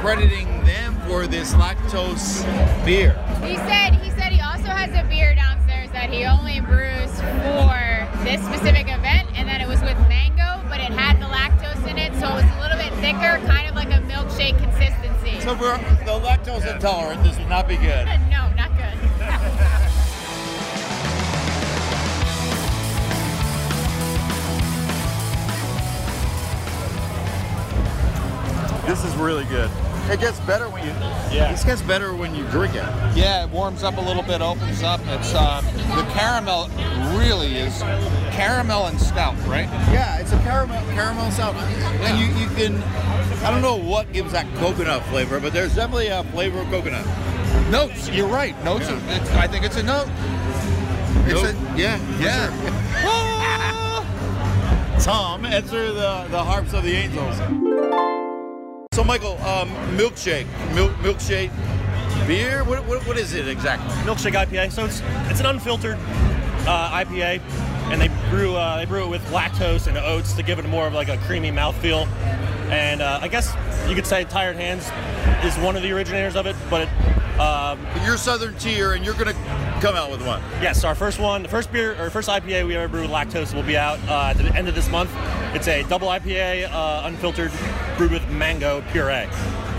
crediting 0.00 0.46
them 0.64 0.94
for 1.06 1.26
this 1.26 1.54
lactose 1.54 2.44
beer. 2.84 3.12
He 3.42 3.56
said 3.56 3.94
he 3.94 4.10
said 4.10 4.32
he 4.32 4.40
also 4.40 4.68
has 4.68 4.90
a 4.94 5.08
beer 5.08 5.34
downstairs 5.34 5.90
that 5.92 6.10
he 6.10 6.24
only 6.24 6.60
brews 6.60 7.10
for 7.20 7.96
this 8.24 8.42
specific 8.44 8.88
event, 8.88 9.28
and 9.34 9.48
that 9.48 9.60
it 9.60 9.68
was 9.68 9.80
with 9.82 9.96
mango, 10.08 10.60
but 10.68 10.80
it 10.80 10.90
had 10.92 11.20
the 11.20 11.26
lactose 11.26 11.86
in 11.88 11.96
it, 11.96 12.12
so 12.18 12.26
it 12.28 12.42
was 12.42 12.56
a 12.56 12.60
little 12.60 12.76
bit 12.76 12.92
thicker, 13.00 13.38
kind 13.46 13.68
of 13.68 13.74
like 13.74 13.88
a 13.88 14.00
milkshake 14.10 14.58
consistency. 14.58 15.40
So 15.40 15.54
for 15.54 15.78
the 16.04 16.18
lactose 16.18 16.66
intolerant, 16.66 17.22
this 17.22 17.38
would 17.38 17.48
not 17.48 17.68
be 17.68 17.76
good. 17.76 18.06
no, 18.30 18.50
not 18.54 18.70
good. 18.76 19.72
This 28.86 29.04
is 29.04 29.14
really 29.16 29.44
good. 29.44 29.70
It 30.08 30.20
gets 30.20 30.38
better 30.40 30.68
when 30.68 30.84
you. 30.84 30.90
Yeah. 31.36 31.50
This 31.50 31.64
gets 31.64 31.82
better 31.82 32.14
when 32.14 32.34
you 32.36 32.44
drink 32.50 32.74
it. 32.74 32.84
Yeah, 33.16 33.44
it 33.44 33.50
warms 33.50 33.82
up 33.82 33.96
a 33.96 34.00
little 34.00 34.22
bit, 34.22 34.40
opens 34.40 34.82
up. 34.84 35.00
It's 35.06 35.34
uh, 35.34 35.60
the 35.96 36.04
caramel 36.12 36.68
really 37.18 37.56
is 37.56 37.80
caramel 38.30 38.86
and 38.86 39.00
stout, 39.00 39.34
right? 39.48 39.66
Yeah, 39.92 40.18
it's 40.20 40.32
a 40.32 40.38
caramel 40.38 40.80
caramel 40.92 41.30
stout, 41.32 41.56
and 41.56 42.18
you 42.20 42.26
you 42.40 42.48
can. 42.54 42.80
I 43.44 43.50
don't 43.50 43.62
know 43.62 43.74
what 43.76 44.12
gives 44.12 44.30
that 44.32 44.46
coconut 44.58 45.02
flavor, 45.06 45.40
but 45.40 45.52
there's 45.52 45.74
definitely 45.74 46.06
a 46.08 46.22
flavor 46.24 46.60
of 46.60 46.68
coconut. 46.68 47.04
Notes. 47.70 48.08
You're 48.08 48.28
right. 48.28 48.54
Notes. 48.64 48.88
Of, 48.88 49.02
it's, 49.10 49.30
I 49.30 49.48
think 49.48 49.64
it's 49.64 49.76
a 49.76 49.82
note. 49.82 50.08
It's 51.26 51.42
Note. 51.42 51.54
a 51.54 51.76
Yeah. 51.76 51.98
yeah. 52.20 52.50
Tom, 55.00 55.44
answer 55.44 55.92
the 55.92 56.26
the 56.30 56.42
harps 56.44 56.72
of 56.74 56.84
the 56.84 56.92
angels. 56.92 57.40
So 58.96 59.04
Michael, 59.04 59.36
um, 59.42 59.68
milkshake, 59.94 60.46
milk 60.74 60.90
milkshake, 61.02 61.50
beer. 62.26 62.64
What, 62.64 62.82
what 62.86 63.06
what 63.06 63.18
is 63.18 63.34
it 63.34 63.46
exactly? 63.46 63.90
Milkshake 64.10 64.32
IPA. 64.32 64.72
So 64.72 64.86
it's 64.86 65.02
it's 65.30 65.38
an 65.38 65.44
unfiltered 65.44 65.98
uh, 66.66 67.04
IPA, 67.04 67.42
and 67.92 68.00
they 68.00 68.08
brew 68.30 68.56
uh, 68.56 68.78
they 68.78 68.86
brew 68.86 69.04
it 69.04 69.08
with 69.10 69.22
lactose 69.26 69.86
and 69.86 69.98
oats 69.98 70.32
to 70.32 70.42
give 70.42 70.58
it 70.58 70.64
more 70.64 70.86
of 70.86 70.94
like 70.94 71.10
a 71.10 71.18
creamy 71.18 71.50
mouthfeel. 71.50 72.06
And 72.70 73.02
uh, 73.02 73.18
I 73.20 73.28
guess 73.28 73.54
you 73.86 73.94
could 73.94 74.06
say 74.06 74.24
Tired 74.24 74.56
Hands 74.56 74.82
is 75.44 75.62
one 75.62 75.76
of 75.76 75.82
the 75.82 75.92
originators 75.92 76.34
of 76.34 76.46
it, 76.46 76.56
but 76.70 76.88
it, 76.88 77.38
um, 77.38 77.78
You're 78.02 78.16
Southern 78.16 78.56
Tier, 78.56 78.94
and 78.94 79.04
you're 79.04 79.12
gonna 79.12 79.34
come 79.80 79.94
out 79.94 80.10
with 80.10 80.24
one. 80.26 80.40
Yes, 80.62 80.84
our 80.84 80.94
first 80.94 81.18
one, 81.18 81.42
the 81.42 81.48
first 81.48 81.70
beer 81.72 82.00
or 82.00 82.10
first 82.10 82.28
IPA 82.28 82.66
we 82.66 82.76
ever 82.76 82.88
brewed 82.88 83.02
with 83.02 83.10
lactose 83.10 83.54
will 83.54 83.62
be 83.62 83.76
out 83.76 83.98
uh, 84.08 84.30
at 84.30 84.38
the 84.38 84.54
end 84.54 84.68
of 84.68 84.74
this 84.74 84.88
month. 84.88 85.10
It's 85.54 85.68
a 85.68 85.82
double 85.84 86.08
IPA, 86.08 86.70
uh, 86.70 87.02
unfiltered, 87.04 87.52
brewed 87.96 88.12
with 88.12 88.26
mango 88.30 88.82
puree. 88.92 89.28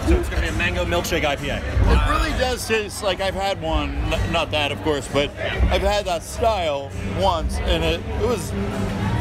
So 0.07 0.15
it's 0.17 0.29
going 0.29 0.41
to 0.41 0.49
be 0.49 0.55
a 0.55 0.57
mango 0.57 0.85
milkshake 0.85 1.23
IPA. 1.23 1.61
It 1.61 2.09
really 2.09 2.37
does 2.39 2.65
taste 2.65 3.03
like 3.03 3.19
I've 3.19 3.33
had 3.33 3.61
one, 3.61 4.09
not 4.31 4.51
that 4.51 4.71
of 4.71 4.81
course, 4.83 5.07
but 5.11 5.29
I've 5.31 5.81
had 5.81 6.05
that 6.05 6.23
style 6.23 6.91
once, 7.19 7.57
and 7.57 7.83
it, 7.83 7.99
it 8.21 8.25
was, 8.25 8.53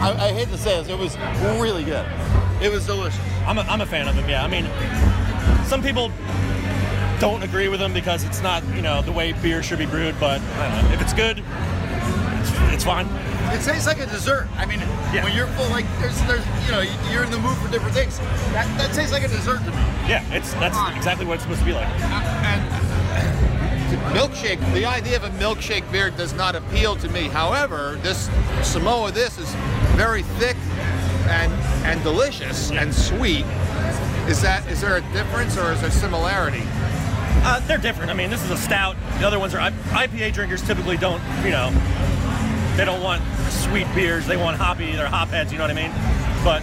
I, 0.01 0.29
I 0.29 0.33
hate 0.33 0.49
to 0.49 0.59
say 0.59 0.81
this, 0.81 0.89
it 0.89 0.99
was 0.99 1.17
really 1.61 1.85
good. 1.85 2.07
It 2.63 2.71
was 2.71 2.87
delicious. 2.87 3.21
I'm 3.47 3.59
a, 3.59 3.63
I'm 3.63 3.81
a 3.81 3.87
fan 3.87 4.09
of 4.09 4.15
them. 4.15 4.29
Yeah, 4.29 4.45
I 4.45 4.49
mean, 4.49 4.67
some 5.67 5.83
people 5.83 6.13
don't 7.19 7.43
agree 7.43 7.69
with 7.69 7.81
them 7.81 7.93
because 7.93 8.25
it's 8.25 8.43
not 8.43 8.65
you 8.75 8.83
know 8.83 9.03
the 9.03 9.13
way 9.13 9.33
beer 9.33 9.63
should 9.63 9.79
be 9.79 9.87
brewed. 9.87 10.15
But 10.21 10.39
know. 10.39 10.91
if 10.93 11.01
it's 11.01 11.13
good, 11.13 11.39
it's, 11.39 12.75
it's 12.75 12.85
fine. 12.85 13.07
It 13.53 13.63
tastes 13.63 13.87
like 13.87 14.01
a 14.01 14.07
dessert. 14.07 14.49
I 14.57 14.67
mean, 14.67 14.81
when 14.81 15.35
you're 15.35 15.47
full, 15.49 15.69
like 15.71 15.87
there's, 16.01 16.21
there's, 16.23 16.45
you 16.67 16.73
know, 16.73 16.81
you're 17.13 17.23
in 17.23 17.31
the 17.31 17.39
mood 17.39 17.57
for 17.59 17.71
different 17.71 17.95
things. 17.95 18.19
That, 18.53 18.67
that 18.77 18.93
tastes 18.93 19.13
like 19.13 19.23
a 19.23 19.29
dessert 19.29 19.59
to 19.61 19.71
me. 19.71 19.77
Yeah, 20.09 20.25
it's 20.33 20.53
that's 20.55 20.77
exactly 20.97 21.27
what 21.27 21.35
it's 21.35 21.45
supposed 21.45 21.61
to 21.61 21.67
be 21.67 21.73
like. 21.73 21.87
Uh, 21.87 22.87
milkshake. 24.13 24.61
The 24.73 24.85
idea 24.85 25.17
of 25.17 25.25
a 25.25 25.31
milkshake 25.31 25.91
beer 25.93 26.11
does 26.11 26.33
not 26.33 26.57
appeal 26.57 26.97
to 26.97 27.09
me. 27.09 27.29
However, 27.29 27.99
this 28.03 28.31
Samoa 28.63 29.11
this 29.13 29.39
is 29.39 29.53
very 29.95 30.23
thick 30.23 30.57
and 31.29 31.53
and 31.85 32.03
delicious 32.03 32.71
and 32.73 32.93
sweet. 32.95 33.45
Is 34.29 34.43
that 34.43 34.67
is 34.69 34.81
there 34.81 34.97
a 34.97 35.03
difference 35.13 35.57
or 35.57 35.73
is 35.73 35.81
there 35.81 35.91
similarity? 35.91 36.65
Uh, 37.45 37.61
they're 37.67 37.79
different. 37.79 38.11
I 38.11 38.15
mean, 38.15 38.31
this 38.31 38.43
is 38.45 38.51
a 38.51 38.57
stout. 38.57 38.97
The 39.19 39.27
other 39.27 39.39
ones 39.39 39.55
are 39.55 39.71
IPA 39.71 40.33
drinkers 40.33 40.63
typically 40.63 40.97
don't, 40.97 41.23
you 41.45 41.51
know, 41.51 41.71
they 42.77 42.85
don't 42.85 43.03
want 43.03 43.23
sweet 43.51 43.87
beers. 43.95 44.27
They 44.27 44.37
want 44.37 44.57
hoppy. 44.57 44.93
They're 44.93 45.07
hopheads. 45.07 45.51
You 45.51 45.59
know 45.59 45.65
what 45.65 45.71
I 45.71 45.75
mean? 45.75 45.93
But 46.45 46.63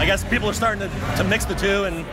I 0.00 0.06
guess 0.06 0.24
people 0.24 0.48
are 0.48 0.54
starting 0.54 0.88
to, 0.88 1.16
to 1.16 1.24
mix 1.24 1.44
the 1.44 1.54
two, 1.54 1.84
and 1.84 2.06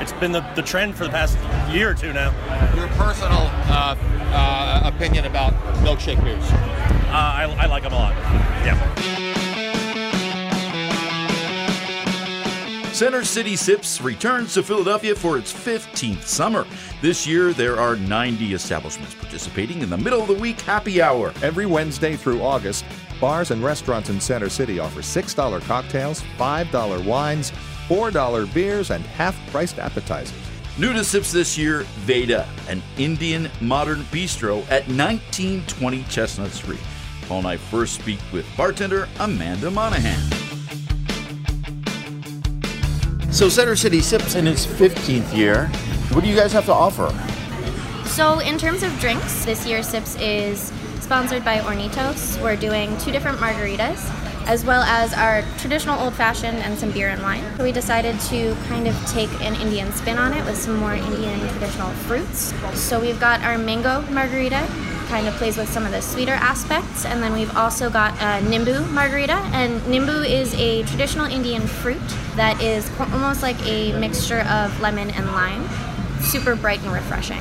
it's 0.00 0.12
been 0.14 0.32
the, 0.32 0.40
the 0.56 0.62
trend 0.62 0.96
for 0.96 1.04
the 1.04 1.10
past 1.10 1.38
year 1.72 1.90
or 1.90 1.94
two 1.94 2.12
now. 2.12 2.32
Your 2.74 2.88
personal 2.88 3.50
uh, 3.68 3.96
uh, 4.32 4.82
opinion 4.84 5.26
about 5.26 5.52
milkshake 5.84 6.22
beers? 6.24 6.44
Uh, 6.44 7.10
I, 7.12 7.56
I 7.58 7.66
like 7.66 7.82
them 7.82 7.92
a 7.92 7.96
lot. 7.96 8.14
Yeah. 8.64 9.35
Center 12.96 13.24
City 13.24 13.56
Sips 13.56 14.00
returns 14.00 14.54
to 14.54 14.62
Philadelphia 14.62 15.14
for 15.14 15.36
its 15.36 15.52
15th 15.52 16.22
summer. 16.22 16.66
This 17.02 17.26
year, 17.26 17.52
there 17.52 17.78
are 17.78 17.94
90 17.94 18.54
establishments 18.54 19.12
participating 19.12 19.82
in 19.82 19.90
the 19.90 19.98
middle 19.98 20.22
of 20.22 20.28
the 20.28 20.34
week 20.34 20.58
happy 20.62 21.02
hour. 21.02 21.34
Every 21.42 21.66
Wednesday 21.66 22.16
through 22.16 22.40
August, 22.40 22.86
bars 23.20 23.50
and 23.50 23.62
restaurants 23.62 24.08
in 24.08 24.18
Center 24.18 24.48
City 24.48 24.78
offer 24.78 25.02
$6 25.02 25.60
cocktails, 25.64 26.22
$5 26.38 27.04
wines, 27.04 27.52
$4 27.86 28.54
beers, 28.54 28.90
and 28.90 29.04
half 29.04 29.38
priced 29.50 29.78
appetizers. 29.78 30.32
New 30.78 30.94
to 30.94 31.04
Sips 31.04 31.30
this 31.30 31.58
year, 31.58 31.80
Veda, 32.06 32.48
an 32.70 32.82
Indian 32.96 33.50
modern 33.60 34.04
bistro 34.04 34.62
at 34.70 34.88
1920 34.88 36.02
Chestnut 36.04 36.50
Street. 36.50 36.80
Paul 37.28 37.40
and 37.40 37.48
I 37.48 37.56
first 37.58 38.00
speak 38.00 38.20
with 38.32 38.46
bartender 38.56 39.06
Amanda 39.20 39.70
Monahan. 39.70 40.35
So 43.36 43.50
Center 43.50 43.76
City 43.76 44.00
Sips 44.00 44.34
in 44.34 44.46
its 44.46 44.64
15th 44.64 45.36
year. 45.36 45.66
What 46.12 46.24
do 46.24 46.30
you 46.30 46.34
guys 46.34 46.54
have 46.54 46.64
to 46.64 46.72
offer? 46.72 47.12
So, 48.08 48.38
in 48.38 48.56
terms 48.56 48.82
of 48.82 48.98
drinks, 48.98 49.44
this 49.44 49.66
year 49.66 49.82
Sips 49.82 50.16
is 50.16 50.72
sponsored 51.00 51.44
by 51.44 51.58
Hornitos. 51.58 52.42
We're 52.42 52.56
doing 52.56 52.96
two 52.96 53.12
different 53.12 53.36
margaritas, 53.36 53.98
as 54.46 54.64
well 54.64 54.80
as 54.84 55.12
our 55.12 55.42
traditional 55.58 56.00
old 56.00 56.14
fashioned 56.14 56.56
and 56.60 56.78
some 56.78 56.92
beer 56.92 57.10
and 57.10 57.20
wine. 57.22 57.44
We 57.58 57.72
decided 57.72 58.18
to 58.20 58.54
kind 58.68 58.88
of 58.88 58.96
take 59.06 59.30
an 59.42 59.54
Indian 59.56 59.92
spin 59.92 60.16
on 60.16 60.32
it 60.32 60.42
with 60.46 60.56
some 60.56 60.76
more 60.78 60.94
Indian 60.94 61.38
traditional 61.50 61.90
fruits. 62.08 62.54
So, 62.72 62.98
we've 62.98 63.20
got 63.20 63.42
our 63.42 63.58
mango 63.58 64.00
margarita, 64.10 64.66
kind 65.06 65.26
of 65.26 65.34
plays 65.34 65.56
with 65.56 65.68
some 65.68 65.84
of 65.84 65.92
the 65.92 66.00
sweeter 66.00 66.32
aspects, 66.32 67.04
and 67.04 67.22
then 67.22 67.32
we've 67.32 67.54
also 67.56 67.90
got 67.90 68.12
a 68.14 68.44
Nimbu 68.46 68.90
margarita. 68.90 69.34
And 69.52 69.80
Nimbu 69.82 70.28
is 70.28 70.54
a 70.54 70.82
traditional 70.84 71.26
Indian 71.26 71.66
fruit 71.66 72.00
that 72.36 72.60
is 72.62 72.90
almost 73.00 73.42
like 73.42 73.60
a 73.66 73.98
mixture 73.98 74.40
of 74.40 74.80
lemon 74.80 75.10
and 75.10 75.26
lime. 75.32 75.68
Super 76.20 76.56
bright 76.56 76.80
and 76.82 76.92
refreshing. 76.92 77.40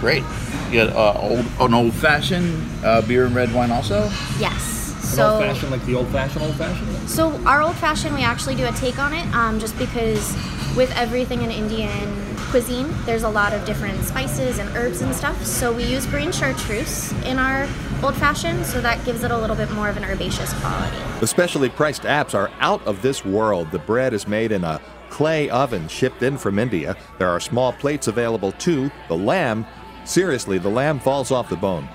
Great. 0.00 0.24
You 0.70 0.84
got 0.84 0.96
uh, 0.96 1.20
old, 1.20 1.46
an 1.60 1.74
old 1.74 1.92
fashioned 1.94 2.84
uh, 2.84 3.02
beer 3.02 3.26
and 3.26 3.34
red 3.34 3.52
wine 3.52 3.70
also? 3.70 4.04
Yes. 4.38 4.62
So, 5.02 5.34
old 5.34 5.42
fashioned, 5.42 5.72
like 5.72 5.84
the 5.86 5.94
old 5.96 6.08
fashioned, 6.08 6.44
old 6.44 6.54
fashioned? 6.54 7.10
so 7.10 7.32
our 7.44 7.62
old 7.62 7.74
fashioned, 7.76 8.14
we 8.14 8.22
actually 8.22 8.54
do 8.54 8.66
a 8.66 8.72
take 8.72 8.98
on 8.98 9.12
it, 9.12 9.26
um, 9.34 9.58
just 9.58 9.76
because 9.76 10.36
with 10.76 10.92
everything 10.96 11.42
in 11.42 11.50
Indian 11.50 12.29
cuisine, 12.50 12.92
there's 13.06 13.22
a 13.22 13.28
lot 13.28 13.52
of 13.52 13.64
different 13.64 14.02
spices 14.02 14.58
and 14.58 14.68
herbs 14.76 15.02
and 15.02 15.14
stuff. 15.14 15.42
So 15.44 15.72
we 15.72 15.84
use 15.84 16.04
green 16.06 16.32
chartreuse 16.32 17.12
in 17.24 17.38
our 17.38 17.68
old 18.02 18.16
fashioned, 18.16 18.66
so 18.66 18.80
that 18.80 19.04
gives 19.04 19.22
it 19.22 19.30
a 19.30 19.38
little 19.38 19.54
bit 19.54 19.70
more 19.70 19.88
of 19.88 19.96
an 19.96 20.04
herbaceous 20.04 20.52
quality. 20.60 20.96
The 21.20 21.26
specially 21.26 21.68
priced 21.68 22.02
apps 22.02 22.34
are 22.34 22.50
out 22.58 22.84
of 22.86 23.02
this 23.02 23.24
world. 23.24 23.70
The 23.70 23.78
bread 23.78 24.12
is 24.12 24.26
made 24.26 24.50
in 24.50 24.64
a 24.64 24.80
clay 25.10 25.48
oven 25.50 25.86
shipped 25.88 26.22
in 26.22 26.36
from 26.36 26.58
India. 26.58 26.96
There 27.18 27.28
are 27.28 27.40
small 27.40 27.72
plates 27.72 28.08
available 28.08 28.52
too. 28.52 28.90
The 29.08 29.16
lamb, 29.16 29.64
seriously, 30.04 30.58
the 30.58 30.68
lamb 30.68 30.98
falls 30.98 31.30
off 31.30 31.48
the 31.48 31.56
bone. 31.56 31.88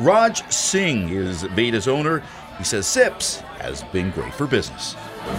Raj 0.00 0.50
Singh 0.52 1.08
is 1.10 1.44
Veda's 1.44 1.86
owner. 1.86 2.22
He 2.58 2.64
says 2.64 2.86
Sips 2.86 3.38
has 3.60 3.82
been 3.84 4.10
great 4.10 4.34
for 4.34 4.46
business. 4.46 4.96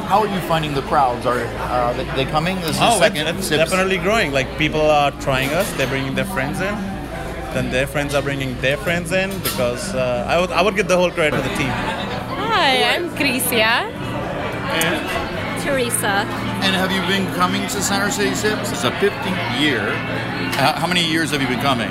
How 0.07 0.21
are 0.21 0.27
you 0.27 0.41
finding 0.41 0.73
the 0.73 0.81
crowds? 0.83 1.25
Are 1.25 1.39
uh, 1.39 1.93
they, 1.93 2.23
they 2.23 2.31
coming? 2.31 2.55
This 2.57 2.75
is 2.75 2.79
Oh, 2.81 2.99
second 2.99 3.27
it's, 3.27 3.39
it's 3.39 3.47
Sips. 3.47 3.69
definitely 3.69 3.97
growing. 3.97 4.31
Like 4.31 4.57
people 4.57 4.81
are 4.81 5.11
trying 5.21 5.49
us, 5.49 5.71
they're 5.73 5.87
bringing 5.87 6.15
their 6.15 6.25
friends 6.25 6.59
in, 6.59 6.75
then 7.53 7.71
their 7.71 7.87
friends 7.87 8.13
are 8.15 8.21
bringing 8.21 8.59
their 8.61 8.77
friends 8.77 9.11
in 9.11 9.29
because 9.39 9.93
uh, 9.93 10.25
I 10.27 10.39
would 10.39 10.51
I 10.51 10.61
would 10.61 10.75
give 10.75 10.87
the 10.87 10.97
whole 10.97 11.11
credit 11.11 11.35
to 11.35 11.41
the 11.41 11.55
team. 11.55 11.69
Hi, 11.69 12.83
I'm 12.95 13.09
Crisia. 13.15 13.87
And 14.83 15.31
Teresa. 15.61 16.25
And 16.65 16.75
have 16.75 16.91
you 16.91 17.01
been 17.07 17.31
coming 17.35 17.61
to 17.61 17.81
Center 17.81 18.09
City 18.09 18.35
Sips? 18.35 18.71
It's 18.71 18.83
a 18.83 18.91
15th 18.91 19.61
year. 19.61 19.81
How, 20.57 20.73
how 20.73 20.87
many 20.87 21.05
years 21.05 21.31
have 21.31 21.41
you 21.41 21.47
been 21.47 21.59
coming? 21.61 21.89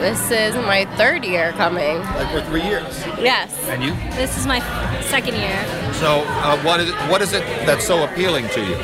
This 0.00 0.30
is 0.30 0.54
my 0.54 0.84
third 0.96 1.24
year 1.24 1.50
coming. 1.52 1.98
Like 1.98 2.30
for 2.30 2.40
three 2.48 2.62
years. 2.62 3.04
Yes. 3.18 3.52
And 3.68 3.82
you? 3.82 3.94
This 4.14 4.38
is 4.38 4.46
my 4.46 4.60
second 5.02 5.34
year. 5.34 5.92
So, 5.94 6.22
uh, 6.24 6.56
what 6.62 6.78
is 6.78 6.90
it, 6.90 6.94
what 7.10 7.20
is 7.20 7.32
it 7.32 7.42
that's 7.66 7.84
so 7.84 8.04
appealing 8.04 8.48
to 8.50 8.64
you? 8.64 8.76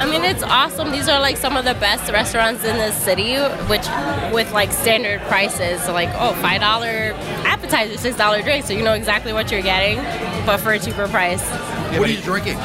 I 0.00 0.06
mean, 0.10 0.22
it's 0.22 0.42
awesome. 0.42 0.90
These 0.90 1.08
are 1.08 1.18
like 1.18 1.38
some 1.38 1.56
of 1.56 1.64
the 1.64 1.72
best 1.74 2.12
restaurants 2.12 2.62
in 2.62 2.76
the 2.76 2.92
city, 2.92 3.36
which 3.70 3.86
with 4.34 4.52
like 4.52 4.70
standard 4.70 5.22
prices. 5.22 5.82
So 5.82 5.94
like, 5.94 6.10
oh, 6.14 6.34
five 6.42 6.60
dollar 6.60 7.14
appetizer, 7.46 7.96
six 7.96 8.16
dollar 8.18 8.42
drink. 8.42 8.66
So 8.66 8.74
you 8.74 8.82
know 8.82 8.92
exactly 8.92 9.32
what 9.32 9.50
you're 9.50 9.62
getting, 9.62 9.96
but 10.44 10.58
for 10.58 10.72
a 10.72 10.78
cheaper 10.78 11.08
price. 11.08 11.42
What 11.98 12.06
are 12.06 12.12
you 12.12 12.20
drinking? 12.20 12.58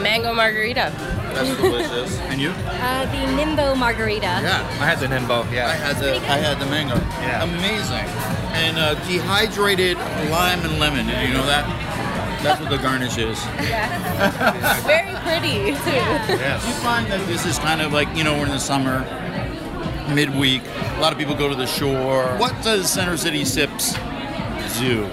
Mango 0.00 0.32
margarita. 0.32 0.92
That's 1.38 1.60
delicious. 1.60 2.18
and 2.30 2.40
you? 2.40 2.50
Uh, 2.50 3.04
the 3.06 3.42
Nimbu 3.42 3.76
Margarita. 3.76 4.26
Yeah, 4.26 4.66
I 4.80 4.86
had 4.86 4.98
the 4.98 5.06
Nimbu. 5.06 5.50
Yeah, 5.52 5.68
I 5.68 5.74
had 5.74 5.96
the 5.98 6.16
I 6.16 6.38
had 6.38 6.58
the 6.58 6.66
mango. 6.66 6.96
Yeah, 7.22 7.44
amazing. 7.44 8.06
And 8.58 8.78
uh, 8.78 8.94
dehydrated 9.06 9.96
lime 10.30 10.60
and 10.60 10.78
lemon. 10.80 11.06
Did 11.06 11.28
you 11.28 11.34
know 11.34 11.46
that? 11.46 11.66
That's 12.42 12.60
what 12.60 12.70
the 12.70 12.78
garnish 12.78 13.18
is. 13.18 13.38
Yeah. 13.68 14.80
Very 14.80 15.14
pretty 15.22 15.72
too. 15.84 16.26
Do 16.26 16.66
you 16.66 16.74
find 16.82 17.06
that 17.06 17.24
this 17.28 17.46
is 17.46 17.58
kind 17.58 17.80
of 17.80 17.92
like 17.92 18.08
you 18.16 18.24
know 18.24 18.36
we're 18.36 18.46
in 18.46 18.50
the 18.50 18.58
summer, 18.58 19.00
midweek. 20.12 20.62
A 20.96 21.00
lot 21.00 21.12
of 21.12 21.18
people 21.18 21.36
go 21.36 21.48
to 21.48 21.54
the 21.54 21.66
shore. 21.66 22.24
What 22.38 22.60
does 22.64 22.90
Center 22.90 23.16
City 23.16 23.44
Sips 23.44 23.94
do? 24.80 25.04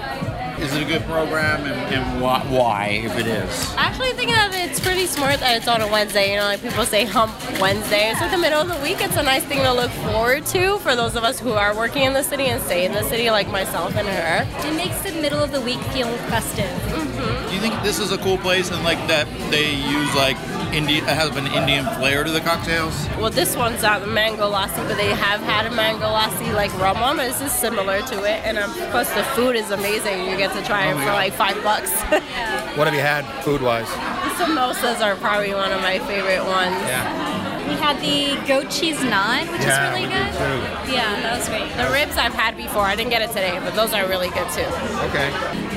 Is 0.59 0.73
it 0.73 0.83
a 0.83 0.85
good 0.85 1.03
program, 1.03 1.65
and, 1.65 1.93
and 1.93 2.21
why, 2.21 2.39
why, 2.47 2.87
if 3.03 3.17
it 3.17 3.27
is? 3.27 3.75
I 3.75 3.83
actually 3.83 4.13
think 4.13 4.31
that 4.31 4.53
it's 4.53 4.79
pretty 4.79 5.05
smart 5.05 5.39
that 5.41 5.57
it's 5.57 5.67
on 5.67 5.81
a 5.81 5.87
Wednesday. 5.87 6.31
You 6.31 6.37
know, 6.37 6.45
like 6.45 6.61
people 6.61 6.85
say 6.85 7.03
hump 7.05 7.33
Wednesday. 7.59 8.09
It's 8.11 8.21
like 8.21 8.31
the 8.31 8.37
middle 8.37 8.61
of 8.61 8.67
the 8.67 8.81
week. 8.81 8.97
It's 9.01 9.17
a 9.17 9.23
nice 9.23 9.43
thing 9.43 9.59
to 9.59 9.73
look 9.73 9.91
forward 9.91 10.45
to 10.47 10.79
for 10.79 10.95
those 10.95 11.15
of 11.15 11.23
us 11.23 11.39
who 11.39 11.51
are 11.51 11.75
working 11.75 12.03
in 12.03 12.13
the 12.13 12.23
city 12.23 12.45
and 12.45 12.61
stay 12.63 12.85
in 12.85 12.93
the 12.93 13.03
city, 13.03 13.29
like 13.29 13.49
myself 13.49 13.95
and 13.95 14.07
her. 14.07 14.67
It 14.67 14.75
makes 14.75 14.97
the 15.01 15.11
middle 15.21 15.43
of 15.43 15.51
the 15.51 15.61
week 15.61 15.79
feel 15.91 16.07
festive. 16.29 16.65
Mm-hmm. 16.65 17.14
Do 17.47 17.53
you 17.53 17.59
think 17.61 17.81
this 17.83 17.99
is 17.99 18.11
a 18.11 18.17
cool 18.17 18.37
place 18.37 18.71
and 18.71 18.83
like 18.83 18.99
that 19.07 19.27
they 19.51 19.73
use 19.73 20.13
like 20.15 20.37
Indian 20.73 21.05
have 21.05 21.37
an 21.37 21.47
Indian 21.47 21.85
flair 21.95 22.23
to 22.23 22.31
the 22.31 22.41
cocktails? 22.41 23.07
Well, 23.17 23.29
this 23.29 23.55
one's 23.55 23.81
not 23.81 24.01
the 24.01 24.07
mango 24.07 24.51
lassi, 24.51 24.85
but 24.87 24.97
they 24.97 25.13
have 25.13 25.41
had 25.41 25.65
a 25.65 25.71
mango 25.75 26.05
lassi 26.05 26.53
like 26.53 26.73
rum 26.79 26.99
one. 26.99 27.17
This 27.17 27.41
is 27.41 27.51
similar 27.51 28.01
to 28.01 28.23
it, 28.23 28.43
and 28.43 28.57
um, 28.57 28.71
plus 28.91 29.09
the 29.13 29.23
food 29.35 29.55
is 29.55 29.71
amazing. 29.71 30.25
You 30.25 30.37
get 30.37 30.53
to 30.53 30.63
try 30.63 30.91
it 30.91 30.95
for 30.95 31.13
like 31.13 31.33
five 31.33 31.61
bucks. 31.63 31.91
What 32.75 32.87
have 32.87 32.93
you 32.93 32.99
had 32.99 33.23
food 33.45 33.61
wise? 33.61 33.87
the 33.87 34.43
samosas 34.43 34.99
are 34.99 35.15
probably 35.15 35.53
one 35.53 35.71
of 35.71 35.79
my 35.81 35.97
favorite 35.99 36.43
ones. 36.43 36.75
We 37.67 37.73
had 37.75 37.99
the 37.99 38.37
goat 38.47 38.69
cheese 38.69 38.97
naan, 38.97 39.51
which 39.51 39.61
Yeah, 39.61 39.93
is 39.93 39.99
really 39.99 40.07
good. 40.07 40.31
too. 40.33 40.91
Yeah, 40.93 41.19
that 41.21 41.39
was 41.39 41.49
great. 41.49 41.67
The 41.75 41.89
ribs 41.91 42.17
I've 42.17 42.33
had 42.33 42.55
before. 42.57 42.83
I 42.83 42.95
didn't 42.95 43.09
get 43.09 43.21
it 43.21 43.29
today, 43.29 43.59
but 43.63 43.73
those 43.75 43.93
are 43.93 44.05
really 44.07 44.29
good 44.29 44.47
too. 44.51 44.69
Okay. 45.09 45.31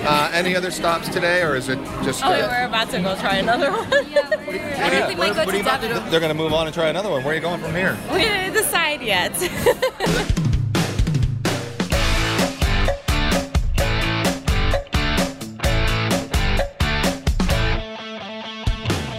Uh, 0.07 0.31
any 0.33 0.55
other 0.55 0.71
stops 0.71 1.09
today, 1.09 1.43
or 1.43 1.57
is 1.57 1.69
it 1.69 1.79
just? 2.05 2.23
Oh, 2.25 2.29
uh, 2.33 2.49
we're 2.51 2.67
about 2.67 2.91
to 2.91 3.01
go 3.01 3.17
try 3.17 3.37
another 3.37 3.71
one. 3.73 3.87
I 3.93 4.91
think 4.91 5.09
we 5.09 5.17
might 5.17 5.35
go 5.35 5.45
to 5.51 5.63
Dublin. 5.63 6.11
They're 6.11 6.21
going 6.21 6.29
to 6.31 6.35
move 6.35 6.53
on 6.53 6.67
and 6.67 6.75
try 6.75 6.89
another 6.89 7.11
one. 7.11 7.25
Where 7.25 7.33
are 7.33 7.37
you 7.37 7.41
going 7.43 7.61
from 7.61 7.75
here? 7.75 7.97
We 8.13 8.21
didn't 8.21 8.53
decide 8.55 9.01
yet. 9.03 9.33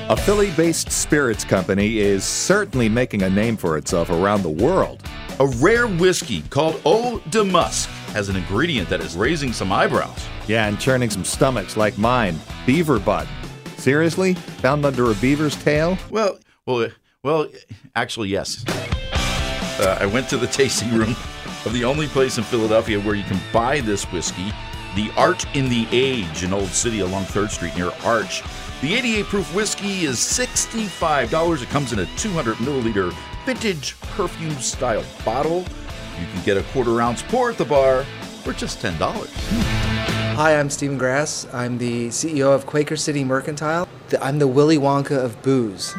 A 0.10 0.18
Philly 0.18 0.50
based 0.58 0.92
spirits 0.92 1.44
company 1.44 2.00
is 2.00 2.24
certainly 2.24 2.90
making 2.90 3.22
a 3.22 3.30
name 3.30 3.56
for 3.56 3.78
itself 3.78 4.10
around 4.10 4.42
the 4.42 4.50
world. 4.50 5.04
A 5.40 5.46
rare 5.46 5.88
whiskey 5.88 6.42
called 6.50 6.82
Eau 6.84 7.20
de 7.30 7.44
Musc 7.44 7.86
has 8.14 8.28
an 8.28 8.36
ingredient 8.36 8.90
that 8.90 9.02
is 9.02 9.16
raising 9.16 9.54
some 9.54 9.72
eyebrows. 9.72 10.26
Yeah, 10.48 10.66
and 10.66 10.80
churning 10.80 11.12
some 11.12 11.24
stomachs 11.24 11.78
like 11.78 11.96
mine. 12.00 12.40
Beaver 12.66 12.98
butt. 12.98 13.28
Seriously? 13.78 14.34
Found 14.34 14.84
under 14.84 15.12
a 15.12 15.14
beaver's 15.14 15.56
tail? 15.64 15.96
Well, 16.10 16.40
well, 16.66 16.90
well. 17.22 17.48
Actually, 17.96 18.30
yes. 18.30 18.66
Uh, 19.80 19.96
I 20.02 20.08
went 20.08 20.28
to 20.30 20.38
the 20.38 20.48
tasting 20.48 20.92
room 20.92 21.16
of 21.66 21.72
the 21.74 21.84
only 21.84 22.08
place 22.08 22.40
in 22.40 22.44
Philadelphia 22.44 23.00
where 23.00 23.14
you 23.14 23.26
can 23.26 23.40
buy 23.54 23.80
this 23.82 24.06
whiskey, 24.06 24.52
the 24.96 25.12
Art 25.16 25.46
in 25.56 25.70
the 25.70 25.88
Age 25.92 26.42
in 26.42 26.52
Old 26.52 26.70
City 26.70 27.02
along 27.02 27.26
Third 27.26 27.52
Street 27.52 27.76
near 27.78 27.92
Arch. 28.04 28.42
The 28.82 28.96
88 28.96 29.26
proof 29.26 29.54
whiskey 29.54 30.06
is 30.06 30.20
$65. 30.20 31.62
It 31.62 31.68
comes 31.68 31.92
in 31.92 32.00
a 32.00 32.06
200 32.16 32.56
milliliter 32.58 33.14
vintage 33.46 34.00
perfume 34.00 34.56
style 34.56 35.04
bottle. 35.26 35.66
You 36.18 36.26
can 36.34 36.44
get 36.46 36.56
a 36.56 36.64
quarter 36.72 37.02
ounce 37.02 37.22
pour 37.24 37.50
at 37.50 37.58
the 37.58 37.66
bar 37.66 38.06
for 38.44 38.54
just 38.54 38.80
$10. 38.82 38.96
Hi, 40.38 40.58
I'm 40.58 40.70
Steven 40.70 40.98
Grasse. 40.98 41.46
I'm 41.52 41.78
the 41.78 42.08
CEO 42.08 42.56
of 42.56 42.66
Quaker 42.66 42.96
City 42.96 43.26
Mercantile. 43.26 43.86
I'm 44.22 44.40
the 44.40 44.48
Willy 44.48 44.78
Wonka 44.78 45.18
of 45.18 45.42
booze. 45.42 45.94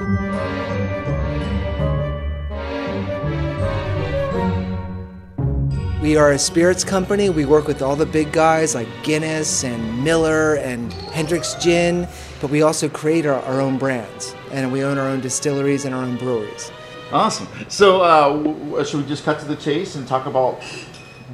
We 6.01 6.17
are 6.17 6.33
a 6.33 6.39
spirits 6.39 6.83
company. 6.83 7.29
We 7.29 7.45
work 7.45 7.67
with 7.67 7.83
all 7.83 7.95
the 7.95 8.07
big 8.07 8.33
guys 8.33 8.75
like 8.75 8.89
Guinness 9.03 9.65
and 9.65 10.03
Miller 10.03 10.55
and 10.55 10.91
Hendrick's 11.13 11.53
Gin, 11.57 12.09
but 12.41 12.51
we 12.51 12.63
also 12.63 12.89
create 12.89 13.27
our, 13.27 13.41
our 13.43 13.61
own 13.61 13.79
brands 13.79 14.35
and 14.51 14.73
we 14.73 14.83
own 14.83 14.99
our 14.99 15.07
own 15.07 15.21
distilleries 15.21 15.85
and 15.85 15.95
our 15.95 16.03
own 16.03 16.17
breweries. 16.17 16.71
Awesome. 17.13 17.49
So, 17.69 18.03
uh, 18.03 18.29
w- 18.29 18.55
w- 18.55 18.85
should 18.85 19.03
we 19.03 19.07
just 19.09 19.25
cut 19.25 19.41
to 19.41 19.45
the 19.47 19.57
chase 19.57 19.97
and 19.97 20.07
talk 20.07 20.27
about 20.27 20.63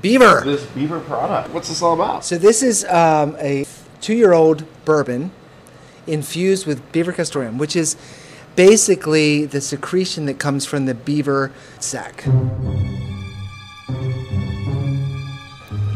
Beaver? 0.01 0.42
This 0.45 0.64
Beaver 0.66 1.01
product. 1.01 1.53
What's 1.53 1.69
this 1.69 1.83
all 1.83 1.95
about? 1.95 2.25
So 2.25 2.38
this 2.38 2.62
is 2.62 2.85
um, 2.87 3.37
a 3.38 3.66
two-year-old 4.01 4.64
bourbon 4.85 5.31
infused 6.07 6.66
with 6.66 6.81
beaver 6.92 7.12
castoreum, 7.12 7.59
which 7.59 7.75
is 7.77 7.97
basically 8.55 9.45
the 9.45 9.61
secretion 9.61 10.27
that 10.27 10.38
comes 10.38 10.64
from 10.64 10.87
the 10.87 10.95
beaver 10.95 11.53
sac. 11.81 12.25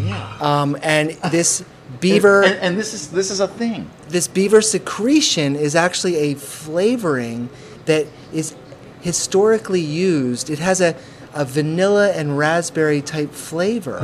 Yeah. 0.01 0.37
Um, 0.41 0.77
and 0.83 1.11
this 1.31 1.65
beaver 2.01 2.43
And, 2.43 2.55
and 2.57 2.79
this 2.79 2.93
is 2.95 3.11
this 3.11 3.31
is 3.31 3.41
a 3.41 3.49
thing. 3.49 3.89
This 4.11 4.29
beaver 4.29 4.61
secretion 4.61 5.57
is 5.57 5.75
actually 5.75 6.17
a 6.17 6.35
flavoring 6.35 7.49
that 7.87 8.07
is 8.33 8.55
historically 9.01 9.81
used. 9.81 10.51
It 10.51 10.59
has 10.59 10.81
a, 10.81 10.97
a 11.35 11.45
vanilla 11.45 12.11
and 12.13 12.37
raspberry 12.37 13.01
type 13.03 13.33
flavor. 13.33 14.01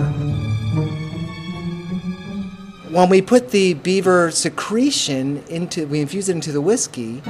When 2.91 3.09
we 3.11 3.21
put 3.21 3.51
the 3.51 3.75
beaver 3.75 4.31
secretion 4.31 5.43
into, 5.49 5.87
we 5.87 6.01
infuse 6.01 6.29
it 6.29 6.33
into 6.33 6.53
the 6.53 6.61
whiskey, 6.61 7.23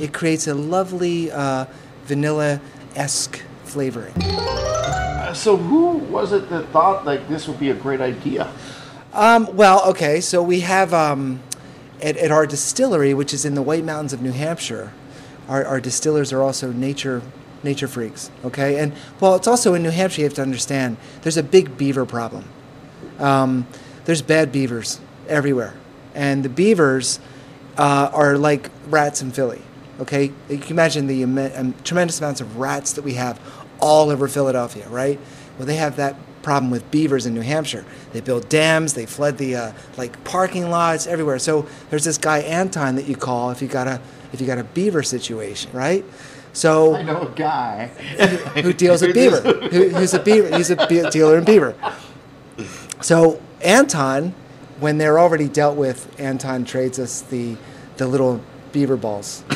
it 0.00 0.14
creates 0.14 0.46
a 0.46 0.54
lovely 0.54 1.30
uh, 1.30 1.66
vanilla 2.04 2.60
esque 2.94 3.42
flavoring. 3.64 4.14
So, 5.34 5.56
who 5.56 5.98
was 5.98 6.32
it 6.32 6.48
that 6.50 6.66
thought 6.68 7.04
like 7.04 7.28
this 7.28 7.46
would 7.46 7.60
be 7.60 7.70
a 7.70 7.74
great 7.74 8.00
idea? 8.00 8.50
Um, 9.12 9.56
well, 9.56 9.88
okay, 9.90 10.20
so 10.20 10.42
we 10.42 10.60
have 10.60 10.94
um, 10.94 11.40
at, 12.00 12.16
at 12.16 12.30
our 12.30 12.46
distillery, 12.46 13.12
which 13.12 13.34
is 13.34 13.44
in 13.44 13.54
the 13.54 13.62
White 13.62 13.84
Mountains 13.84 14.12
of 14.12 14.22
New 14.22 14.32
Hampshire, 14.32 14.92
our, 15.48 15.64
our 15.64 15.80
distillers 15.80 16.32
are 16.32 16.40
also 16.40 16.72
nature 16.72 17.22
nature 17.62 17.88
freaks. 17.88 18.30
Okay, 18.44 18.78
and 18.78 18.92
well, 19.18 19.34
it's 19.34 19.48
also 19.48 19.74
in 19.74 19.82
New 19.82 19.90
Hampshire. 19.90 20.22
You 20.22 20.26
have 20.26 20.34
to 20.34 20.42
understand 20.42 20.96
there's 21.22 21.36
a 21.36 21.42
big 21.42 21.76
beaver 21.76 22.06
problem. 22.06 22.44
Um, 23.18 23.66
there's 24.04 24.22
bad 24.22 24.52
beavers 24.52 25.00
everywhere, 25.28 25.74
and 26.14 26.44
the 26.44 26.48
beavers 26.48 27.18
uh, 27.76 28.10
are 28.12 28.38
like 28.38 28.70
rats 28.86 29.22
in 29.22 29.32
Philly. 29.32 29.60
Okay, 29.98 30.32
you 30.48 30.58
can 30.58 30.70
imagine 30.70 31.06
the 31.08 31.24
um, 31.24 31.74
tremendous 31.84 32.20
amounts 32.20 32.40
of 32.40 32.56
rats 32.56 32.92
that 32.94 33.02
we 33.02 33.14
have 33.14 33.40
all 33.80 34.08
over 34.08 34.28
Philadelphia, 34.28 34.88
right? 34.88 35.18
Well, 35.58 35.66
they 35.66 35.76
have 35.76 35.96
that 35.96 36.16
problem 36.42 36.70
with 36.70 36.90
beavers 36.90 37.26
in 37.26 37.34
New 37.34 37.40
Hampshire. 37.42 37.84
They 38.12 38.20
build 38.20 38.48
dams, 38.48 38.94
they 38.94 39.06
flood 39.06 39.38
the 39.38 39.56
uh, 39.56 39.72
like 39.96 40.22
parking 40.24 40.70
lots 40.70 41.06
everywhere. 41.06 41.38
So 41.38 41.66
there's 41.90 42.04
this 42.04 42.18
guy 42.18 42.38
Anton 42.38 42.96
that 42.96 43.06
you 43.06 43.16
call 43.16 43.50
if 43.50 43.60
you 43.62 43.68
got 43.68 43.86
a 43.86 44.00
if 44.32 44.40
you 44.40 44.46
got 44.46 44.58
a 44.58 44.64
beaver 44.64 45.02
situation, 45.02 45.70
right? 45.72 46.04
So 46.52 46.96
I 46.96 47.02
know 47.02 47.22
a 47.22 47.30
guy 47.30 47.86
who 48.62 48.72
deals 48.72 49.02
with 49.02 49.14
beaver, 49.14 49.40
who, 49.40 49.90
who's 49.90 50.14
a 50.14 50.20
beaver, 50.22 50.56
he's 50.56 50.70
a 50.70 50.86
be- 50.86 51.08
dealer 51.10 51.38
in 51.38 51.44
beaver. 51.44 51.74
So 53.00 53.40
Anton, 53.62 54.34
when 54.80 54.98
they're 54.98 55.18
already 55.18 55.48
dealt 55.48 55.76
with, 55.76 56.12
Anton 56.18 56.64
trades 56.64 56.98
us 56.98 57.22
the 57.22 57.56
the 57.96 58.06
little 58.06 58.40
beaver 58.72 58.96
balls. 58.96 59.44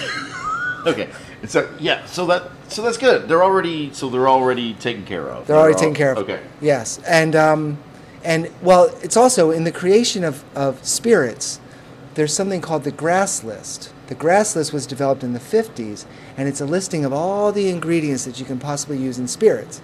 Okay. 0.87 1.09
So 1.47 1.67
yeah. 1.79 2.05
So 2.05 2.27
that 2.27 2.51
so 2.69 2.83
that's 2.83 2.99
good. 2.99 3.29
They're 3.29 3.45
already 3.45 3.93
so 3.93 4.09
they're 4.09 4.29
already 4.29 4.75
taken 4.75 5.05
care 5.05 5.29
of. 5.29 5.47
They're 5.47 5.57
already 5.57 5.75
all- 5.75 5.81
taken 5.81 5.95
care 5.95 6.13
of. 6.13 6.19
Okay. 6.19 6.41
Yes, 6.61 6.99
and 7.07 7.37
um, 7.37 7.79
and 8.25 8.51
well, 8.63 8.91
it's 9.03 9.17
also 9.17 9.51
in 9.51 9.65
the 9.65 9.73
creation 9.73 10.25
of, 10.25 10.45
of 10.57 10.85
spirits. 10.85 11.61
There's 12.15 12.33
something 12.33 12.61
called 12.61 12.85
the 12.85 12.93
GRAS 12.93 13.45
list. 13.45 13.93
The 14.07 14.15
GRAS 14.15 14.55
list 14.55 14.73
was 14.73 14.87
developed 14.87 15.25
in 15.25 15.33
the 15.33 15.41
50s, 15.41 16.07
and 16.37 16.49
it's 16.49 16.61
a 16.61 16.67
listing 16.67 17.05
of 17.05 17.13
all 17.13 17.51
the 17.53 17.69
ingredients 17.69 18.25
that 18.25 18.39
you 18.39 18.47
can 18.47 18.59
possibly 18.59 18.97
use 18.99 19.19
in 19.19 19.27
spirits. 19.27 19.83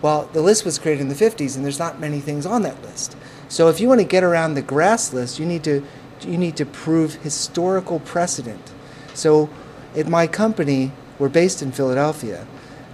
Well, 0.00 0.30
the 0.32 0.40
list 0.40 0.64
was 0.64 0.78
created 0.78 1.02
in 1.02 1.08
the 1.08 1.14
50s, 1.14 1.56
and 1.56 1.64
there's 1.64 1.78
not 1.78 2.00
many 2.00 2.20
things 2.20 2.46
on 2.46 2.62
that 2.62 2.80
list. 2.82 3.16
So 3.48 3.68
if 3.68 3.80
you 3.80 3.88
want 3.88 4.00
to 4.00 4.06
get 4.06 4.24
around 4.24 4.54
the 4.54 4.62
GRAS 4.62 5.12
list, 5.12 5.38
you 5.38 5.46
need 5.46 5.64
to 5.64 5.84
you 6.22 6.36
need 6.36 6.56
to 6.56 6.66
prove 6.66 7.14
historical 7.16 8.00
precedent. 8.00 8.72
So 9.14 9.48
at 9.94 10.08
my 10.08 10.26
company, 10.26 10.92
we're 11.18 11.28
based 11.28 11.62
in 11.62 11.72
Philadelphia, 11.72 12.46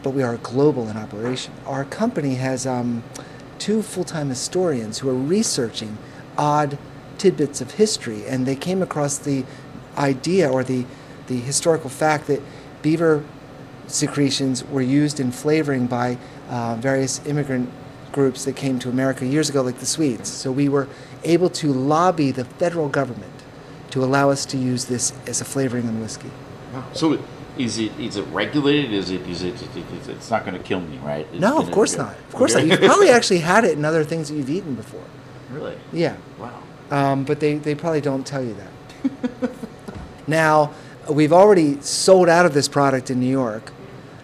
but 0.03 0.11
we 0.11 0.23
are 0.23 0.37
global 0.39 0.89
in 0.89 0.97
operation. 0.97 1.53
Our 1.67 1.85
company 1.85 2.35
has 2.35 2.67
um, 2.67 3.03
two 3.59 3.83
full-time 3.83 4.29
historians 4.29 4.99
who 4.99 5.09
are 5.09 5.15
researching 5.15 5.99
odd 6.37 6.79
tidbits 7.19 7.61
of 7.61 7.73
history, 7.73 8.27
and 8.27 8.47
they 8.47 8.57
came 8.57 8.83
across 8.83 9.19
the 9.19 9.45
idea 9.97 10.51
or 10.51 10.65
the 10.65 10.85
the 11.27 11.39
historical 11.39 11.89
fact 11.89 12.27
that 12.27 12.41
beaver 12.83 13.25
secretions 13.87 14.65
were 14.65 14.83
used 14.83 15.21
in 15.21 15.33
flavoring 15.33 15.87
by 15.87 16.19
uh, 16.49 16.77
various 16.77 17.25
immigrant 17.27 17.71
groups 18.13 18.45
that 18.45 18.55
came 18.55 18.79
to 18.79 18.89
America 18.89 19.27
years 19.27 19.49
ago, 19.49 19.63
like 19.63 19.79
the 19.79 19.87
Swedes. 19.87 20.29
So 20.29 20.53
we 20.53 20.69
were 20.69 20.89
able 21.25 21.51
to 21.51 21.73
lobby 21.73 22.31
the 22.31 22.45
federal 22.45 22.89
government 22.89 23.33
to 23.91 24.05
allow 24.05 24.31
us 24.31 24.45
to 24.47 24.57
use 24.57 24.85
this 24.87 25.13
as 25.27 25.41
a 25.41 25.45
flavoring 25.45 25.87
in 25.87 26.01
whiskey. 26.01 26.31
Wow. 26.73 26.85
So 26.93 27.19
is 27.59 27.79
it 27.79 27.93
is 27.99 28.17
it 28.17 28.23
regulated? 28.33 28.93
Is 28.93 29.11
it 29.11 29.23
is 29.29 29.43
it, 29.43 29.55
it, 29.63 29.77
it 29.77 30.09
it's 30.09 30.31
not 30.31 30.45
going 30.45 30.57
to 30.57 30.63
kill 30.63 30.81
me, 30.81 30.99
right? 30.99 31.27
It's 31.33 31.41
no, 31.41 31.59
of 31.59 31.71
course 31.71 31.97
not. 31.97 32.15
Of 32.29 32.35
course 32.35 32.55
not. 32.55 32.67
You've 32.67 32.81
probably 32.91 33.11
actually 33.11 33.39
had 33.41 33.65
it 33.65 33.79
in 33.79 33.85
other 33.85 34.05
things 34.05 34.29
that 34.29 34.37
you've 34.37 34.51
eaten 34.51 34.75
before. 34.75 35.05
Really? 35.51 35.77
Yeah. 35.93 36.17
Wow. 36.39 36.63
Um, 36.91 37.25
but 37.25 37.41
they, 37.41 37.55
they 37.59 37.75
probably 37.75 38.01
don't 38.01 38.27
tell 38.27 38.43
you 38.45 38.55
that. 38.55 39.51
now, 40.27 40.73
we've 41.09 41.33
already 41.33 41.81
sold 41.81 42.29
out 42.29 42.45
of 42.47 42.55
this 42.55 42.69
product 42.69 43.11
in 43.11 43.21
New 43.21 43.31
York. 43.31 43.73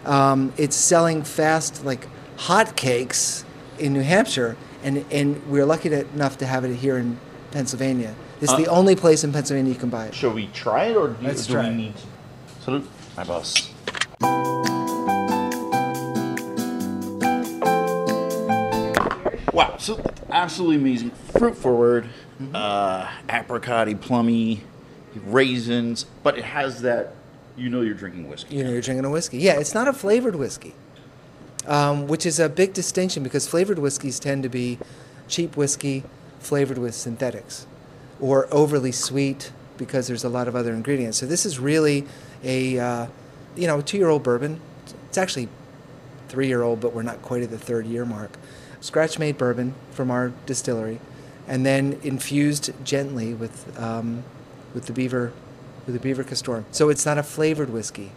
Um, 0.04 0.52
it's 0.56 0.76
selling 0.76 1.22
fast 1.22 1.84
like 1.84 2.06
hotcakes 2.36 3.44
in 3.78 3.92
New 3.92 4.02
Hampshire, 4.02 4.56
and, 4.82 5.04
and 5.10 5.46
we're 5.46 5.66
lucky 5.66 5.88
to, 5.90 6.06
enough 6.14 6.38
to 6.38 6.46
have 6.46 6.64
it 6.64 6.74
here 6.74 6.98
in 6.98 7.18
Pennsylvania. 7.50 8.14
It's 8.40 8.50
is 8.52 8.58
the 8.58 8.70
Uh, 8.70 8.76
only 8.76 8.96
place 8.96 9.24
in 9.24 9.32
Pennsylvania 9.32 9.72
you 9.72 9.78
can 9.78 9.90
buy 9.90 10.06
it. 10.06 10.14
Shall 10.14 10.32
we 10.32 10.46
try 10.48 10.86
it, 10.86 10.96
or 10.96 11.08
do, 11.08 11.16
Let's 11.26 11.46
do 11.46 11.54
try 11.54 11.64
we 11.64 11.68
it. 11.68 11.76
need? 11.76 11.94
Salute, 12.64 12.88
my 13.16 13.24
boss. 13.24 13.70
Wow, 19.52 19.76
so 19.78 20.02
absolutely 20.30 20.76
amazing. 20.76 21.10
Fruit 21.10 21.56
forward, 21.56 22.08
uh, 22.54 23.10
apricotty, 23.28 23.94
plummy, 23.94 24.62
raisins, 25.26 26.06
but 26.22 26.38
it 26.38 26.44
has 26.44 26.82
that. 26.82 27.14
You 27.56 27.68
know, 27.68 27.82
you're 27.82 27.94
drinking 27.94 28.28
whiskey. 28.28 28.56
You 28.56 28.64
know, 28.64 28.70
you're 28.70 28.80
drinking 28.80 29.04
a 29.04 29.10
whiskey. 29.10 29.38
Yeah, 29.38 29.58
it's 29.58 29.74
not 29.74 29.86
a 29.86 29.92
flavored 29.92 30.36
whiskey, 30.36 30.74
um, 31.66 32.06
which 32.06 32.24
is 32.24 32.38
a 32.40 32.48
big 32.48 32.72
distinction 32.72 33.22
because 33.22 33.46
flavored 33.46 33.78
whiskeys 33.78 34.18
tend 34.18 34.44
to 34.44 34.48
be 34.48 34.78
cheap 35.28 35.56
whiskey 35.56 36.04
flavored 36.38 36.78
with 36.78 36.94
synthetics 36.94 37.66
or 38.18 38.48
overly 38.52 38.92
sweet 38.92 39.52
because 39.76 40.06
there's 40.06 40.24
a 40.24 40.28
lot 40.28 40.46
of 40.46 40.54
other 40.54 40.72
ingredients. 40.72 41.18
So 41.18 41.26
this 41.26 41.44
is 41.44 41.58
really 41.58 42.06
a, 42.44 42.78
uh, 42.78 43.06
you 43.56 43.66
know, 43.66 43.80
two-year-old 43.80 44.22
bourbon. 44.22 44.60
It's 45.08 45.18
actually 45.18 45.48
three-year-old, 46.28 46.80
but 46.80 46.92
we're 46.92 47.02
not 47.02 47.20
quite 47.22 47.42
at 47.42 47.50
the 47.50 47.58
third 47.58 47.86
year 47.86 48.04
mark. 48.04 48.30
Scratch-made 48.80 49.36
bourbon 49.36 49.74
from 49.90 50.10
our 50.10 50.32
distillery, 50.46 51.00
and 51.46 51.66
then 51.66 51.98
infused 52.02 52.70
gently 52.84 53.34
with 53.34 53.78
um, 53.78 54.22
with 54.74 54.86
the 54.86 54.92
beaver 54.92 55.32
with 55.86 55.94
the 55.94 56.00
beaver 56.00 56.24
castoreum. 56.24 56.64
So 56.70 56.88
it's 56.88 57.04
not 57.04 57.18
a 57.18 57.22
flavored 57.22 57.70
whiskey; 57.70 58.12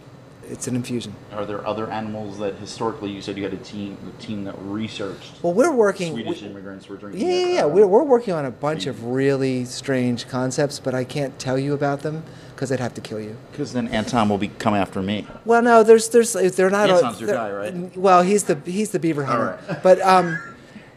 it's 0.48 0.66
an 0.66 0.74
infusion. 0.74 1.14
Are 1.32 1.44
there 1.44 1.66
other 1.66 1.90
animals 1.90 2.38
that 2.38 2.54
historically 2.54 3.10
you 3.10 3.20
said 3.20 3.36
you 3.36 3.42
had 3.42 3.52
a 3.52 3.58
team, 3.58 3.98
a 4.08 4.22
team 4.22 4.44
that 4.44 4.54
researched? 4.60 5.42
Well, 5.42 5.52
we're 5.52 5.72
working. 5.72 6.12
Swedish 6.14 6.40
we- 6.40 6.48
immigrants 6.48 6.88
were 6.88 6.96
drinking. 6.96 7.26
Yeah, 7.26 7.34
yeah, 7.34 7.46
yeah. 7.46 7.64
uh, 7.64 7.68
We're, 7.68 7.86
we're 7.86 8.04
working 8.04 8.32
on 8.32 8.46
a 8.46 8.50
bunch 8.50 8.86
of 8.86 9.04
really 9.04 9.66
strange 9.66 10.28
concepts, 10.28 10.78
but 10.80 10.94
I 10.94 11.04
can't 11.04 11.38
tell 11.38 11.58
you 11.58 11.74
about 11.74 12.00
them 12.00 12.22
because 12.54 12.70
I'd 12.72 12.80
have 12.80 12.94
to 12.94 13.00
kill 13.00 13.20
you. 13.20 13.36
Because 13.52 13.72
then 13.72 13.88
Anton 13.88 14.28
will 14.28 14.38
be 14.38 14.48
come 14.48 14.74
after 14.74 15.02
me. 15.02 15.26
Well, 15.44 15.62
no, 15.62 15.82
there's 15.82 16.08
there's 16.10 16.32
they're 16.32 16.70
not. 16.70 16.90
Anton's 16.90 17.20
your 17.20 17.26
they're- 17.28 17.36
guy, 17.36 17.50
right? 17.52 17.96
Well, 17.96 18.22
he's 18.22 18.44
the 18.44 18.56
he's 18.64 18.90
the 18.90 18.98
beaver 18.98 19.24
hunter. 19.24 19.58
right. 19.68 19.82
But 19.82 20.00
um, 20.02 20.38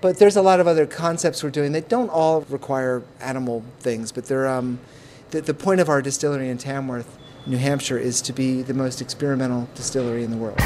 but 0.01 0.17
there's 0.19 0.35
a 0.35 0.41
lot 0.41 0.59
of 0.59 0.67
other 0.67 0.85
concepts 0.85 1.43
we're 1.43 1.49
doing 1.49 1.71
that 1.73 1.89
don't 1.89 2.09
all 2.09 2.41
require 2.41 3.03
animal 3.19 3.63
things. 3.79 4.11
But 4.11 4.25
they're 4.25 4.47
um, 4.47 4.79
the 5.31 5.41
the 5.41 5.53
point 5.53 5.81
of 5.81 5.89
our 5.89 6.01
distillery 6.01 6.49
in 6.49 6.57
Tamworth, 6.57 7.17
New 7.45 7.57
Hampshire, 7.57 7.97
is 7.97 8.21
to 8.23 8.33
be 8.33 8.61
the 8.61 8.73
most 8.73 9.01
experimental 9.01 9.67
distillery 9.75 10.23
in 10.23 10.31
the 10.31 10.37
world. 10.37 10.59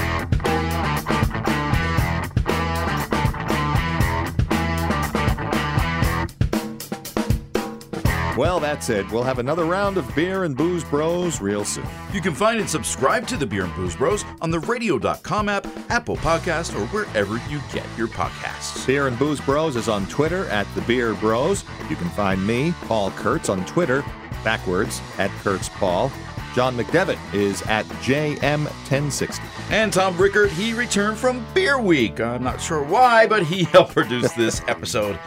Well, 8.42 8.60
that's 8.60 8.90
it. 8.90 9.08
We'll 9.12 9.22
have 9.22 9.38
another 9.38 9.66
round 9.66 9.98
of 9.98 10.16
Beer 10.16 10.46
and 10.46 10.58
Booze 10.58 10.84
Bros 10.84 11.40
real 11.40 11.64
soon. 11.64 11.86
You 12.12 12.22
can 12.22 12.34
find 12.34 12.60
and 12.60 12.68
subscribe 12.68 13.28
to 13.28 13.38
the 13.38 13.46
Beer 13.46 13.66
and 13.66 13.76
Booze 13.76 13.96
Bros 13.96 14.26
on 14.42 14.50
the 14.50 14.58
radio.com 14.62 15.48
app, 15.48 15.68
Apple 15.92 16.18
Podcast, 16.18 16.76
or 16.76 16.88
wherever 16.88 17.38
you 17.52 17.62
get 17.72 17.86
your 17.96 18.08
podcasts. 18.08 18.88
Beer 18.88 19.06
and 19.06 19.20
Booze 19.20 19.40
Bros 19.42 19.76
is 19.76 19.88
on 19.88 20.08
Twitter 20.08 20.48
at 20.48 20.66
The 20.74 20.82
Beer 20.82 21.14
Bros. 21.14 21.64
You 21.88 21.96
can 21.96 22.10
find 22.10 22.44
me, 22.48 22.74
Paul 22.88 23.12
Kurtz, 23.12 23.48
on 23.48 23.64
Twitter, 23.68 24.04
backwards, 24.44 25.04
at 25.20 25.30
Kurtz 25.44 25.70
Paul. 25.70 26.12
John 26.56 26.76
McDevitt 26.76 27.20
is 27.36 27.62
at 27.68 27.86
JM1060. 27.86 29.40
And 29.70 29.94
Tom 29.94 30.18
Rickert, 30.18 30.50
he 30.50 30.74
returned 30.74 31.20
from 31.20 31.46
Beer 31.54 31.80
Week. 31.80 32.20
I'm 32.20 32.42
not 32.42 32.60
sure 32.60 32.82
why, 32.82 33.28
but 33.28 33.44
he 33.44 33.64
helped 33.66 33.94
produce 33.94 34.32
this 34.32 34.64
episode 34.68 35.20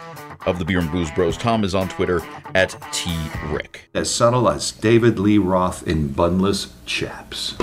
of 0.45 0.59
the 0.59 0.65
Beer 0.65 0.79
and 0.79 0.91
Booze 0.91 1.11
Bros. 1.11 1.37
Tom 1.37 1.63
is 1.63 1.75
on 1.75 1.89
Twitter 1.89 2.21
at 2.53 2.71
teerick. 2.91 3.81
As 3.93 4.09
subtle 4.09 4.49
as 4.49 4.71
David 4.71 5.19
Lee 5.19 5.37
Roth 5.37 5.87
in 5.87 6.09
Bunless 6.09 6.71
Chaps. 6.85 7.55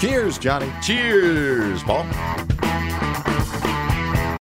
Cheers, 0.00 0.38
Johnny. 0.38 0.70
Cheers, 0.82 1.82
Paul. 1.82 2.06